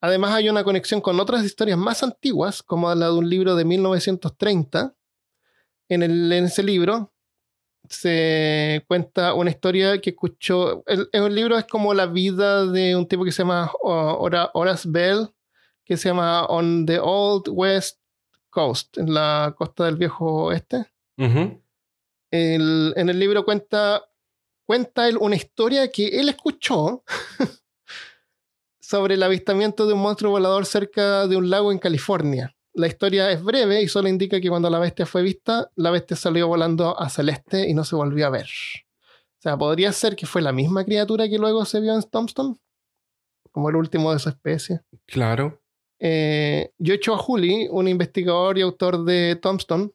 [0.00, 3.64] Además hay una conexión con otras historias más antiguas, como la de un libro de
[3.64, 4.94] 1930.
[5.88, 7.12] En, el- en ese libro
[7.88, 10.82] se cuenta una historia que escuchó.
[10.86, 14.88] El, el libro es como la vida de un tipo que se llama Hora- Horace
[14.90, 15.28] Bell,
[15.84, 17.98] que se llama On the Old West
[18.50, 20.86] Coast, en la costa del viejo oeste.
[22.30, 24.02] El- en el libro cuenta,
[24.64, 27.04] cuenta él una historia que él escuchó
[28.80, 32.54] sobre el avistamiento de un monstruo volador cerca de un lago en California.
[32.74, 36.16] La historia es breve y solo indica que cuando la bestia fue vista, la bestia
[36.16, 38.46] salió volando hacia el este y no se volvió a ver.
[38.46, 42.56] O sea, podría ser que fue la misma criatura que luego se vio en Tombstone,
[43.52, 44.80] como el último de su especie.
[45.06, 45.62] Claro.
[46.00, 49.90] Eh, Yocho Juli, un investigador y autor de Tombstone,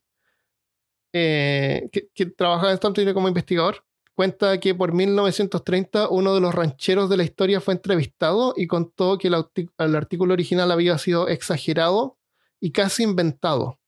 [1.14, 3.84] eh, que, que trabajaba en Tombstone como investigador,
[4.20, 9.18] cuenta que por 1930 uno de los rancheros de la historia fue entrevistado y contó
[9.18, 12.18] que el, artículo original había sido exagerado
[12.60, 13.80] y casi inventado.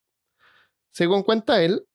[0.90, 1.86] Según cuenta él,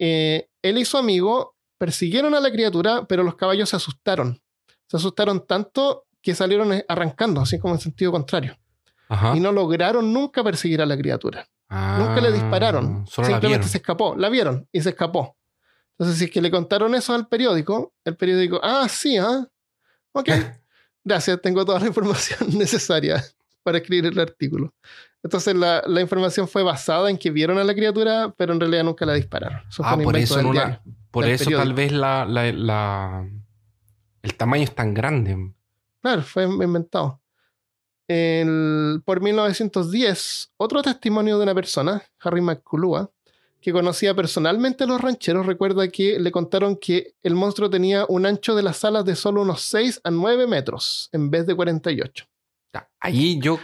[0.00, 4.42] eh, él y su amigo persiguieron a la criatura, pero los caballos se asustaron.
[4.88, 8.58] Se asustaron tanto que salieron arrancando, así como en sentido contrario
[9.08, 9.36] Ajá.
[9.36, 11.46] y no lograron nunca perseguir a la criatura.
[11.70, 13.04] Nunca le dispararon.
[13.06, 14.16] Ah, Simplemente se escapó.
[14.16, 15.36] La vieron y se escapó.
[15.98, 19.46] Entonces, si es que le contaron eso al periódico, el periódico, ah, sí, ah,
[20.12, 20.28] ok.
[21.04, 23.22] Gracias, tengo toda la información necesaria
[23.62, 24.74] para escribir el artículo.
[25.22, 28.84] Entonces, la, la información fue basada en que vieron a la criatura, pero en realidad
[28.84, 29.60] nunca la dispararon.
[29.68, 30.80] Eso Ah, por eso, no la- diario.
[31.10, 31.62] por eso periódico.
[31.68, 33.30] tal vez la, la- la-
[34.22, 35.54] el tamaño es tan grande.
[36.02, 37.22] Claro, fue inventado.
[38.08, 43.10] El- por 1910, otro testimonio de una persona, Harry McCullough,
[43.64, 48.26] que conocía personalmente a los rancheros, recuerda que le contaron que el monstruo tenía un
[48.26, 52.26] ancho de las alas de solo unos 6 a 9 metros, en vez de 48.
[52.74, 53.58] Ya, Ahí yo,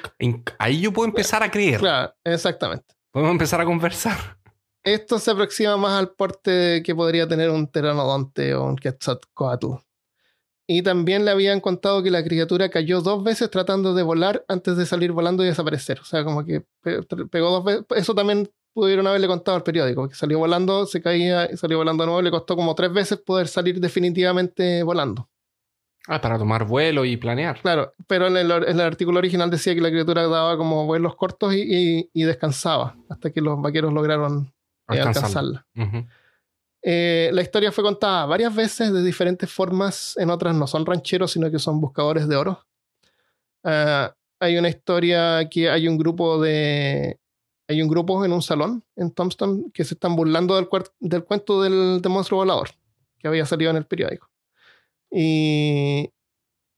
[0.59, 1.81] ahí yo puedo empezar a creer.
[1.81, 2.87] Claro, exactamente.
[3.13, 4.39] Podemos empezar a conversar.
[4.83, 9.67] Esto se aproxima más al porte que podría tener un pteranodonte o un quetzalcoatl.
[10.67, 14.77] Y también le habían contado que la criatura cayó dos veces tratando de volar antes
[14.79, 16.01] de salir volando y desaparecer.
[16.01, 17.85] O sea, como que pe- pegó dos veces.
[17.97, 22.03] Eso también pudieron haberle contado al periódico, que salió volando, se caía y salió volando
[22.05, 22.23] de nuevo.
[22.23, 25.29] Le costó como tres veces poder salir definitivamente volando.
[26.09, 27.61] Ah, para tomar vuelo y planear.
[27.61, 31.15] Claro, pero en el, en el artículo original decía que la criatura daba como vuelos
[31.15, 31.61] cortos y,
[31.99, 34.53] y- y descansaba hasta que los vaqueros lograron
[34.97, 35.67] eh, alcanzarla.
[36.83, 40.17] Eh, la historia fue contada varias veces de diferentes formas.
[40.17, 42.65] En otras no son rancheros, sino que son buscadores de oro.
[43.63, 47.20] Ah, hay una historia que hay un grupo de.
[47.71, 50.69] Hay un grupo en un salón en Thompson que se están burlando del,
[50.99, 52.71] del cuento del, del monstruo volador
[53.17, 54.29] que había salido en el periódico.
[55.09, 56.11] Y,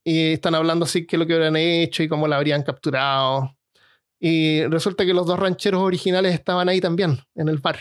[0.05, 3.57] y están hablando así que lo que habrían hecho y cómo la habrían capturado.
[4.20, 7.78] Y resulta que los dos rancheros originales estaban ahí también, en el bar.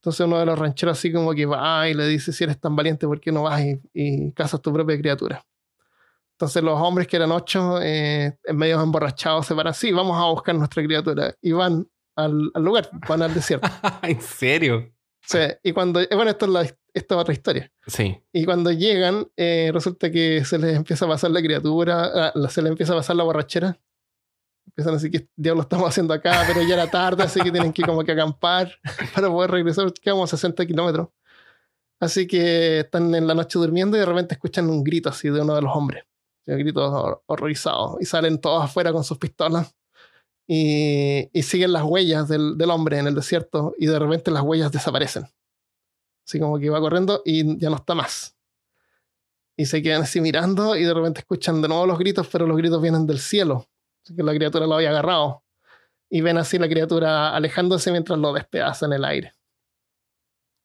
[0.00, 2.74] Entonces uno de los rancheros así como que va y le dice, si eres tan
[2.74, 5.44] valiente, ¿por qué no vas y, y cazas tu propia criatura?
[6.38, 10.30] Entonces los hombres que eran ocho, eh, en medio emborrachados, se paran, sí, vamos a
[10.30, 11.34] buscar nuestra criatura.
[11.42, 11.86] Y van
[12.18, 13.68] al, al lugar, van al desierto.
[14.02, 14.92] ¿En serio?
[15.22, 17.70] Sí, y cuando, eh, bueno, esto es, la, esta es otra historia.
[17.86, 18.18] Sí.
[18.32, 22.62] Y cuando llegan, eh, resulta que se les empieza a pasar la criatura, ah, se
[22.62, 23.78] les empieza a pasar la borrachera.
[24.66, 27.82] Empiezan así que diablo estamos haciendo acá, pero ya era tarde, así que tienen que
[27.82, 28.70] como que acampar
[29.14, 29.92] para poder regresar.
[29.94, 31.08] Quedamos a 60 kilómetros.
[32.00, 35.40] Así que están en la noche durmiendo y de repente escuchan un grito así de
[35.40, 36.04] uno de los hombres.
[36.46, 37.98] Un grito hor- horrorizado.
[38.00, 39.74] Y salen todos afuera con sus pistolas.
[40.50, 43.74] Y, y siguen las huellas del, del hombre en el desierto.
[43.78, 45.24] Y de repente las huellas desaparecen.
[46.26, 48.34] Así como que va corriendo y ya no está más.
[49.56, 52.56] Y se quedan así mirando y de repente escuchan de nuevo los gritos, pero los
[52.56, 53.66] gritos vienen del cielo.
[54.04, 55.42] Así que la criatura lo había agarrado.
[56.08, 59.34] Y ven así la criatura alejándose mientras lo despedaza en el aire.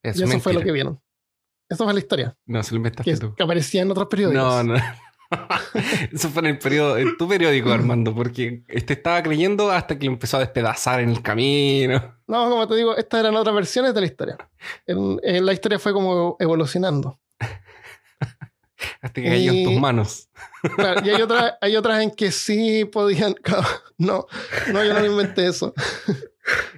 [0.02, 0.54] Es y eso fue mentira.
[0.54, 1.02] lo que vieron.
[1.70, 2.38] Eso fue la historia.
[2.46, 3.36] No, se lo inventaste Que, tú.
[3.36, 4.44] que aparecía en otros periódicos.
[4.44, 4.76] No, no.
[6.12, 10.06] Eso fue en el periodo, en tu periódico, Armando, porque este estaba creyendo hasta que
[10.06, 12.16] lo empezó a despedazar en el camino.
[12.28, 14.38] No, como te digo, estas eran otras versiones de la historia.
[14.86, 17.20] En- en la historia fue como evolucionando.
[19.02, 20.30] Hasta que cayó en tus manos.
[20.76, 23.36] Claro, y hay, otras hay otras en que sí podían.
[23.98, 24.26] No,
[24.74, 25.74] no, yo no inventé eso.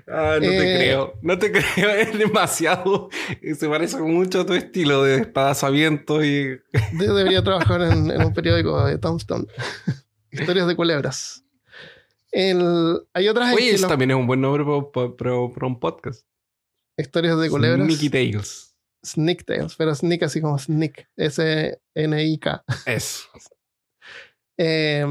[0.07, 1.19] Ah, no te Eh, creo.
[1.21, 1.89] No te creo.
[1.89, 3.09] Es demasiado.
[3.57, 6.59] Se parece mucho a tu estilo de despadazamiento y.
[6.93, 9.45] De- debería trabajar en, en un periódico de Tombstone.
[10.31, 11.43] Historias de culebras.
[12.31, 14.63] El- hay otras Oye, eso los- también es un buen nombre
[14.93, 16.25] para, un podcast.
[16.97, 17.87] historias de culebras.
[17.87, 18.75] Nicky Tales.
[19.05, 21.07] Sneak Tales, pero Sneak así como Sneak.
[21.15, 22.63] S-N-I-K.
[22.87, 23.23] Eso.
[24.57, 25.05] Eh,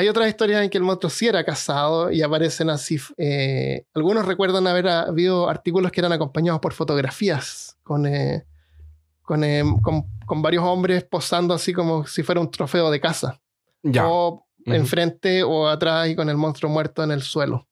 [0.00, 2.98] hay otras historias en que el monstruo sí era cazado y aparecen así.
[3.16, 8.44] eh, algunos recuerdan haber habido artículos que eran acompañados por fotografías con, eh,
[9.22, 13.40] con, eh, con- con varios hombres posando así como si fuera un trofeo de caza.
[13.82, 14.06] Ya.
[14.08, 17.66] O enfrente o atrás y con el monstruo muerto en el suelo.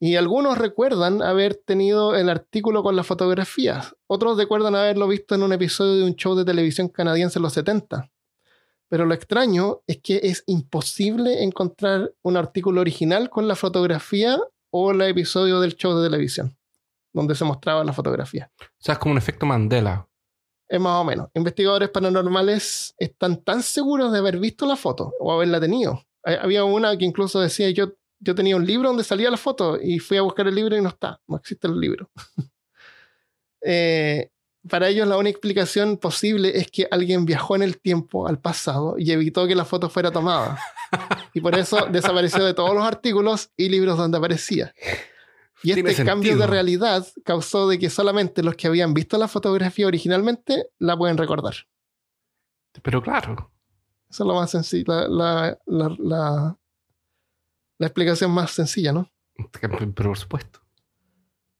[0.00, 3.96] Y algunos recuerdan haber tenido el artículo con las fotografías.
[4.06, 7.52] Otros recuerdan haberlo visto en un episodio de un show de televisión canadiense en los
[7.54, 8.08] 70.
[8.88, 14.38] Pero lo extraño es que es imposible encontrar un artículo original con la fotografía
[14.70, 16.56] o el episodio del show de televisión,
[17.12, 18.50] donde se mostraba la fotografía.
[18.60, 20.08] O sea, es como un efecto Mandela.
[20.68, 21.28] Es más o menos.
[21.34, 26.04] Investigadores paranormales están tan seguros de haber visto la foto o haberla tenido.
[26.24, 29.78] Ha- Había una que incluso decía, yo, yo tenía un libro donde salía la foto
[29.80, 32.10] y fui a buscar el libro y no está, no existe el libro.
[33.60, 34.30] Eh,
[34.68, 38.96] para ellos la única explicación posible es que alguien viajó en el tiempo al pasado
[38.98, 40.58] y evitó que la foto fuera tomada.
[41.34, 44.74] Y por eso desapareció de todos los artículos y libros donde aparecía.
[45.62, 49.28] Y Tiene este cambio de realidad causó de que solamente los que habían visto la
[49.28, 51.54] fotografía originalmente la pueden recordar.
[52.82, 53.50] Pero claro.
[54.08, 56.56] Eso es lo más sencillo, la, la-
[57.80, 59.10] la explicación más sencilla, ¿no?
[59.60, 60.60] Pero por supuesto.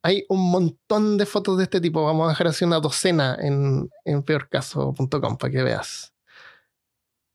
[0.08, 2.02] Hay un montón de fotos de este tipo.
[2.02, 6.14] Vamos a dejar así una docena en, en peorcaso.com para que veas.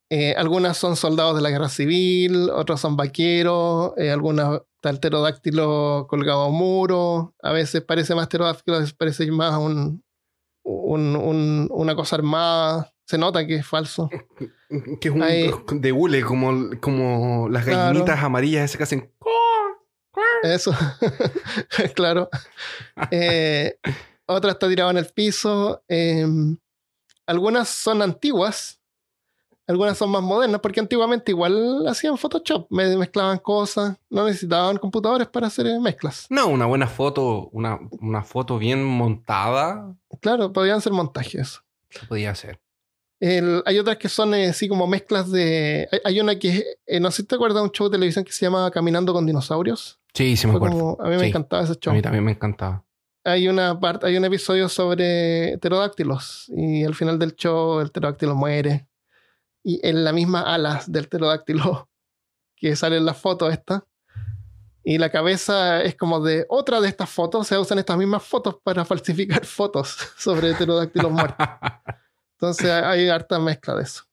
[0.09, 4.99] Eh, algunas son soldados de la guerra civil, otras son vaqueros, eh, algunas está el
[4.99, 10.03] pterodáctilo colgado a un muro, a veces parece más pterodáctilo, a veces parece más un,
[10.63, 12.91] un- un- una cosa armada.
[13.05, 14.09] Se nota que es falso.
[14.99, 17.89] Que es un Hay- de hule, como, como las Claro.
[17.89, 19.11] gallinitas amarillas esas que hacen.
[20.44, 20.72] Eso,
[21.96, 22.30] claro.
[23.12, 23.76] Eh,
[24.26, 25.82] otra está tirada en el piso.
[25.88, 26.26] eh,
[27.26, 28.80] algunas son antiguas,
[29.68, 35.28] algunas son más modernas, porque antiguamente igual hacían Photoshop, me- mezclaban cosas, no necesitaban computadores
[35.30, 36.26] para hacer mezclas.
[36.30, 41.62] No, una buena foto, una, una foto bien montada, Claro, podían ser montajes.
[41.89, 42.60] se podía hacer.
[43.22, 45.88] El- hay otras que son eh, así como mezclas de...
[45.94, 48.26] Hay, hay una que, eh, no sé si te acuerdas de un show de televisión
[48.26, 49.98] que se llama Caminando con Dinosaurios.
[50.14, 50.78] Sí, sí me acuerdo.
[50.97, 51.93] como- a mí me encantaba ese A show.
[51.93, 52.84] mí también me encantaba.
[53.26, 58.36] hay una parte, hay un episodio sobre pterodáctilos y al final del show el pterodáctilo
[58.36, 58.88] muere
[59.64, 61.89] y en la misma alas del pterodáctilo
[62.57, 63.86] que sale en la foto esta
[64.84, 68.57] y la cabeza es como de otra de estas fotos, se usan estas mismas fotos
[68.61, 68.84] para
[69.39, 71.47] falsificar fotos sobre pterodáctilos muertos.
[72.38, 74.03] Entonces hay harta mezcla de eso.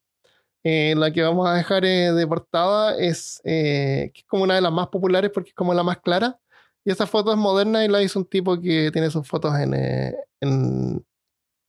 [0.62, 4.56] Eh, la que vamos a dejar eh, de portada es, eh, que es como una
[4.56, 6.38] de las más populares porque es como la más clara.
[6.84, 9.74] Y esa foto es moderna y la hizo un tipo que tiene sus fotos en.
[9.74, 11.04] eh, en,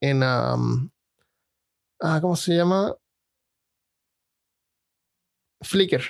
[0.01, 0.89] en um,
[1.99, 2.95] ah, ¿Cómo se llama?
[5.61, 6.01] Flickr.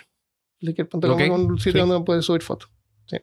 [0.59, 1.79] Flickr.com Ok, es un sitio sí.
[1.79, 2.69] donde uno puede subir fotos.
[3.05, 3.17] Sí.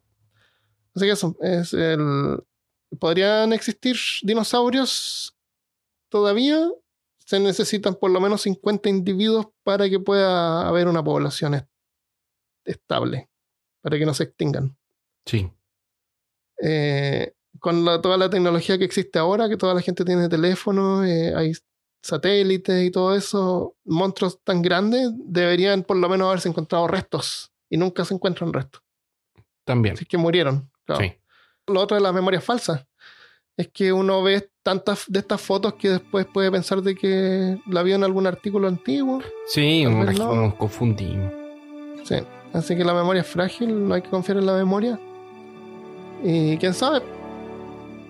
[0.95, 2.43] Así que eso es el.
[2.99, 5.37] ¿Podrían existir dinosaurios
[6.09, 6.69] todavía?
[7.29, 11.69] Se necesitan por lo menos 50 individuos para que pueda haber una población est-
[12.65, 13.29] estable,
[13.83, 14.75] para que no se extingan.
[15.27, 15.51] Sí.
[16.63, 21.05] Eh, con la- toda la tecnología que existe ahora, que toda la gente tiene teléfono,
[21.05, 21.53] eh, hay
[22.03, 27.77] satélites y todo eso, monstruos tan grandes deberían por lo menos haberse encontrado restos y
[27.77, 28.83] nunca se encuentran restos.
[29.65, 29.95] También.
[29.97, 30.71] Así que murieron.
[30.87, 31.03] claro.
[31.03, 31.13] Sí.
[31.67, 32.87] Lo otro de las memorias falsas
[33.59, 37.83] es que uno ve tantas de estas fotos que después puede pensar de que la
[37.83, 39.23] vio en algún artículo antiguo.
[39.47, 40.55] Sí, nos, no.
[40.59, 41.33] confundimos.
[42.05, 42.17] Sí.
[42.53, 45.01] Así que la memoria es frágil, no hay que confiar en la memoria.
[46.23, 47.01] Y quién sabe,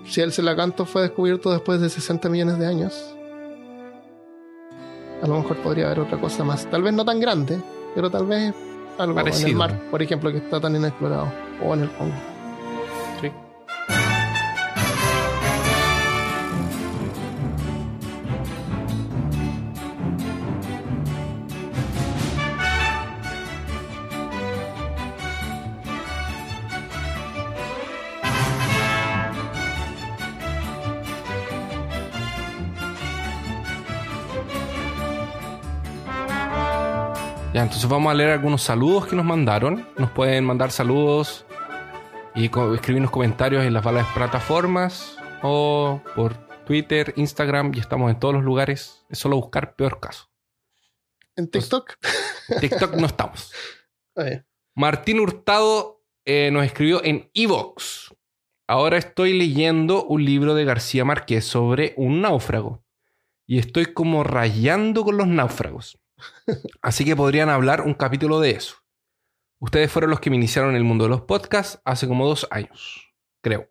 [0.04, 3.14] si el Celacanto fue descubierto después de 60 millones de años,
[5.22, 6.68] a lo mejor podría haber otra cosa más.
[6.68, 7.62] Tal vez no tan grande,
[7.94, 8.52] pero tal vez
[8.98, 11.32] algo en el mar, por ejemplo, que está tan inexplorado,
[11.64, 12.37] o en el Congo.
[37.58, 39.84] Ya, entonces vamos a leer algunos saludos que nos mandaron.
[39.98, 41.44] Nos pueden mandar saludos
[42.36, 46.34] y co- escribirnos comentarios en las varias plataformas o por
[46.66, 49.04] Twitter, Instagram y estamos en todos los lugares.
[49.10, 50.30] Es solo buscar peor caso.
[51.34, 51.94] En TikTok,
[52.60, 53.52] TikTok no estamos.
[54.14, 54.40] Ahí.
[54.76, 58.14] Martín Hurtado eh, nos escribió en Evox.
[58.68, 62.84] Ahora estoy leyendo un libro de García Márquez sobre un náufrago.
[63.48, 65.98] Y estoy como rayando con los náufragos.
[66.82, 68.76] Así que podrían hablar un capítulo de eso.
[69.60, 72.46] Ustedes fueron los que me iniciaron en el mundo de los podcasts hace como dos
[72.50, 73.70] años, creo.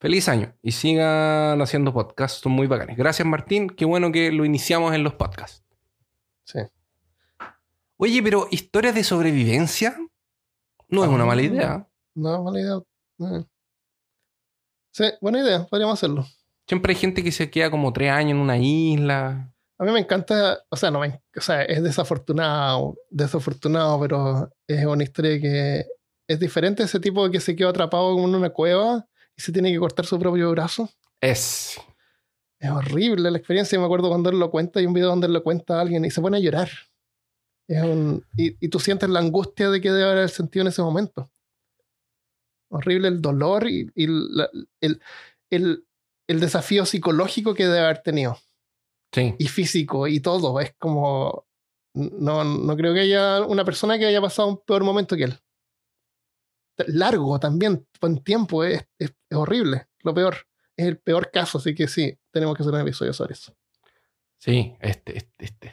[0.00, 2.96] Feliz año y sigan haciendo podcasts, son muy bacanes.
[2.96, 5.64] Gracias Martín, qué bueno que lo iniciamos en los podcasts.
[6.44, 6.60] sí.
[8.00, 9.98] Oye, pero historias de sobrevivencia
[10.88, 11.88] no es una mala idea.
[12.14, 12.78] No, mala idea.
[13.18, 13.48] No.
[14.92, 16.24] Sí, buena idea, podríamos hacerlo.
[16.68, 19.52] Siempre hay gente que se queda como tres años en una isla.
[19.80, 24.84] A mí me encanta, o sea, no me, o sea, es desafortunado, desafortunado, pero es
[24.84, 25.86] una historia que
[26.28, 29.06] es diferente ese tipo que se quedó atrapado en una cueva
[29.36, 30.90] y se tiene que cortar su propio brazo.
[31.20, 31.80] Es.
[32.60, 33.78] Es horrible la experiencia.
[33.78, 36.04] Me acuerdo cuando él lo cuenta, hay un video donde él lo cuenta a alguien
[36.04, 36.68] y se pone a llorar.
[37.68, 40.82] Es un- y, y tú sientes la angustia de que debe haber sentido en ese
[40.82, 41.30] momento.
[42.70, 44.50] Horrible el dolor y, y la-
[44.80, 45.00] el,
[45.50, 45.84] el-
[46.26, 48.36] el desafío psicológico que debe haber tenido.
[49.12, 49.34] Sí.
[49.38, 50.60] y físico y todo.
[50.60, 51.46] Es como.
[51.94, 55.38] No, no creo que haya una persona que haya pasado un peor momento que él.
[56.86, 59.88] Largo también, en tiempo, es, es- es horrible.
[60.04, 60.36] Lo peor.
[60.76, 63.52] Es el peor caso, así que sí, tenemos que hacer un episodio sobre eso.
[64.38, 65.72] Sí, este, este, este-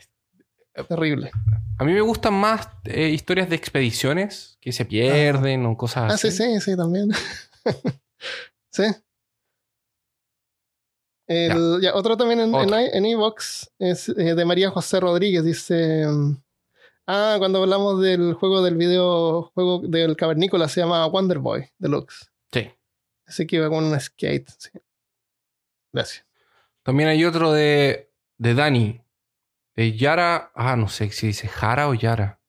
[0.90, 1.32] Terrible.
[1.78, 6.16] A mí me gustan más eh, historias de expediciones que se pierden o cosas Ah,
[6.16, 6.32] así.
[6.32, 7.10] sí, sí, sí, también.
[8.72, 8.84] sí.
[11.28, 12.80] El- ya, otro también en, en, Otro.
[12.80, 15.44] i- en Evox es eh, de María José Rodríguez.
[15.44, 16.06] Dice:
[17.08, 22.32] Ah, cuando hablamos del juego del video, juego del cavernícola, se llama Wonder Boy Deluxe.
[22.52, 22.72] Sí.
[23.28, 24.48] Ese que iba con un skate.
[24.58, 24.70] sí.
[25.94, 26.26] Gracias.
[26.84, 29.02] También hay otro de, de Dani.
[29.76, 30.52] De Yara.
[30.56, 32.40] Ah, no sé si dice Jara o Yara.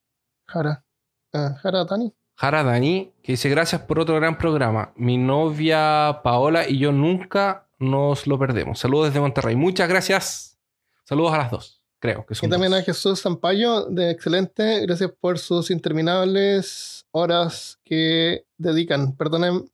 [0.47, 0.85] Jara.
[1.33, 2.13] Ah, Jara Tani.
[2.39, 4.93] Jara Dani, que dice gracias por otro gran programa.
[4.97, 8.79] Mi novia Paola y yo nunca nos lo perdemos.
[8.79, 9.57] Saludos desde Monterrey.
[9.57, 10.59] Muchas gracias.
[11.05, 11.83] Saludos a las dos.
[11.99, 12.81] Creo que son Y también dos.
[12.81, 14.81] a Jesús Zampayo, de excelente.
[14.83, 19.17] Gracias por sus interminables horas que dedican.
[19.17, 19.71] Perdonen,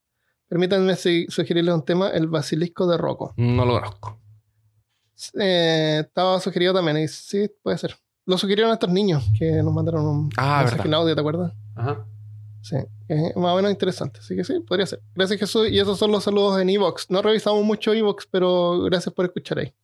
[0.48, 3.34] permítanme sugerirles un tema: el basilisco de Rocco.
[3.36, 4.18] No lo conozco.
[5.38, 7.96] Eh, estaba sugerido también, y sí, puede ser.
[8.26, 10.86] Lo sugirieron estos niños que nos mandaron un Ah, mensaje verdad.
[10.86, 11.52] en audio, ¿te acuerdas?
[11.74, 12.06] Ajá.
[12.62, 12.76] Sí,
[13.08, 14.20] es más o menos interesante.
[14.20, 15.00] Así que sí, podría ser.
[15.14, 15.68] Gracias, Jesús.
[15.68, 17.10] Y esos son los saludos en Evox.
[17.10, 19.74] No revisamos mucho Evox, pero gracias por escuchar ahí.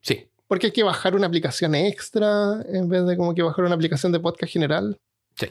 [0.00, 0.28] Sí.
[0.46, 4.12] Porque hay que bajar una aplicación extra en vez de como que bajar una aplicación
[4.12, 4.98] de podcast general.
[5.34, 5.48] Sí.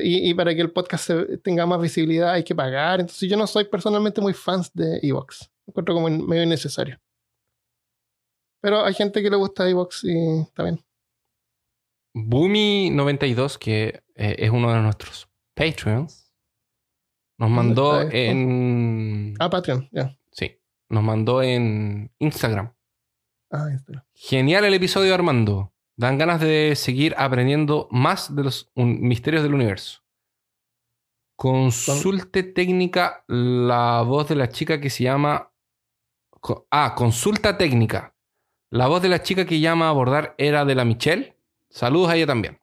[0.00, 3.00] Y, y para que el podcast se- tenga más visibilidad hay que pagar.
[3.00, 5.50] Entonces yo no soy personalmente muy fans de Evox.
[5.66, 6.98] Me encuentro como in- medio innecesario.
[8.62, 10.80] Pero hay gente que le gusta Evox y está bien.
[12.14, 16.32] Boomy92, que eh, es uno de nuestros Patreons,
[17.38, 19.34] nos ¿Dónde mandó en.
[19.38, 20.16] Ah, Patreon, ya.
[20.30, 20.58] Sí.
[20.88, 22.72] Nos mandó en Instagram.
[23.50, 24.06] Ah, está.
[24.14, 25.72] Genial el episodio, Armando.
[25.96, 30.02] Dan ganas de seguir aprendiendo más de los misterios del universo.
[31.36, 35.52] Consulte técnica la voz de la chica que se llama.
[36.70, 38.14] Ah, consulta técnica.
[38.70, 41.36] La voz de la chica que llama a abordar era de la Michelle.
[41.70, 42.60] Saludos a ella también.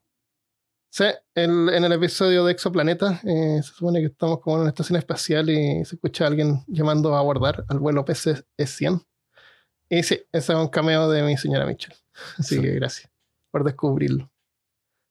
[0.94, 4.70] Sí, el- en el episodio de Exoplaneta eh, se supone que estamos como en una
[4.72, 9.06] estación espacial y se escucha a alguien llamando a abordar al vuelo PC-100.
[9.90, 11.96] Y sí, ese es un cameo de mi señora Mitchell.
[12.38, 12.62] Así Sí.
[12.62, 13.10] que gracias
[13.52, 14.30] por descubrirlo.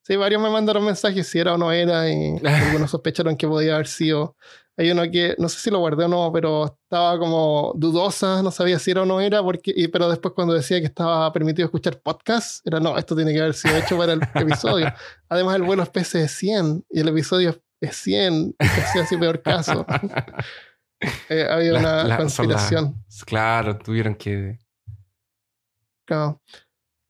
[0.05, 2.37] Sí, varios me mandaron mensajes si era o no era y
[2.83, 4.37] algunos sospecharon que podía haber sido.
[4.81, 8.51] Hay uno que no sé si lo guardé o no, pero estaba como dudosa, no
[8.51, 11.67] sabía si era o no era, porque, y- pero después cuando decía que estaba permitido
[11.67, 14.91] escuchar podcast, era no, esto tiene que haber sido hecho para el episodio.
[15.29, 19.03] Además, el vuelo es PC de 100 y el episodio es 100, y que sea
[19.03, 19.85] así peor caso.
[21.31, 22.95] Eh, había La- una la- conspiración.
[23.25, 24.59] Claro, tuvieron que.
[26.07, 26.41] Claro.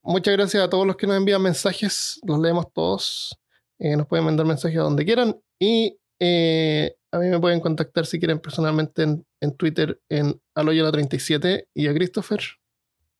[0.03, 3.37] Muchas gracias a todos los que nos envían mensajes, los leemos todos.
[3.79, 8.07] Eh, nos pueden mandar mensajes a donde quieran y eh, a mí me pueden contactar
[8.07, 12.41] si quieren personalmente en, en Twitter en aloyola37 y a Christopher.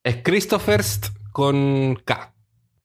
[0.03, 2.33] Es Christopherst con K.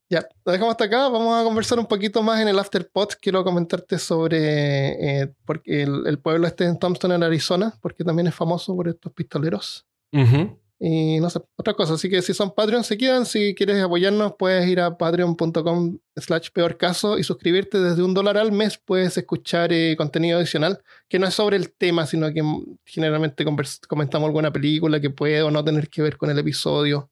[0.08, 1.08] Ya, lo dejamos hasta acá.
[1.08, 3.08] Vamos a conversar un poquito más en el Afterpod.
[3.20, 8.28] Quiero comentarte sobre eh, porque el, el pueblo este en Thompson, en Arizona, porque también
[8.28, 9.84] es famoso por estos pistoleros.
[10.12, 10.58] Ujú.
[10.78, 11.94] Y no sé, otra cosa.
[11.94, 13.24] Así que si son Patreon, se quedan.
[13.24, 18.36] Si quieres apoyarnos, puedes ir a patreon.com slash peor caso y suscribirte desde un dólar
[18.36, 18.76] al mes.
[18.76, 22.42] Puedes escuchar eh, contenido adicional que no es sobre el tema, sino que
[22.84, 23.44] generalmente
[23.88, 27.08] comentamos alguna película que puede o no tener que ver con el episodio.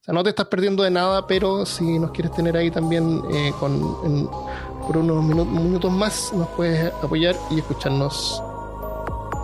[0.00, 3.22] O sea, no te estás perdiendo de nada, pero si nos quieres tener ahí también
[3.32, 8.42] eh, por unos minu- minutos más, nos puedes apoyar y escucharnos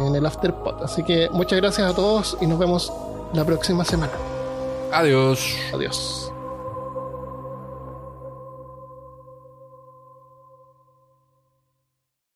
[0.01, 0.83] en el Afterpod.
[0.83, 2.93] Así que muchas gracias a todos y nos vemos
[3.33, 4.13] la próxima semana.
[4.91, 5.57] Adiós.
[5.73, 6.32] Adiós.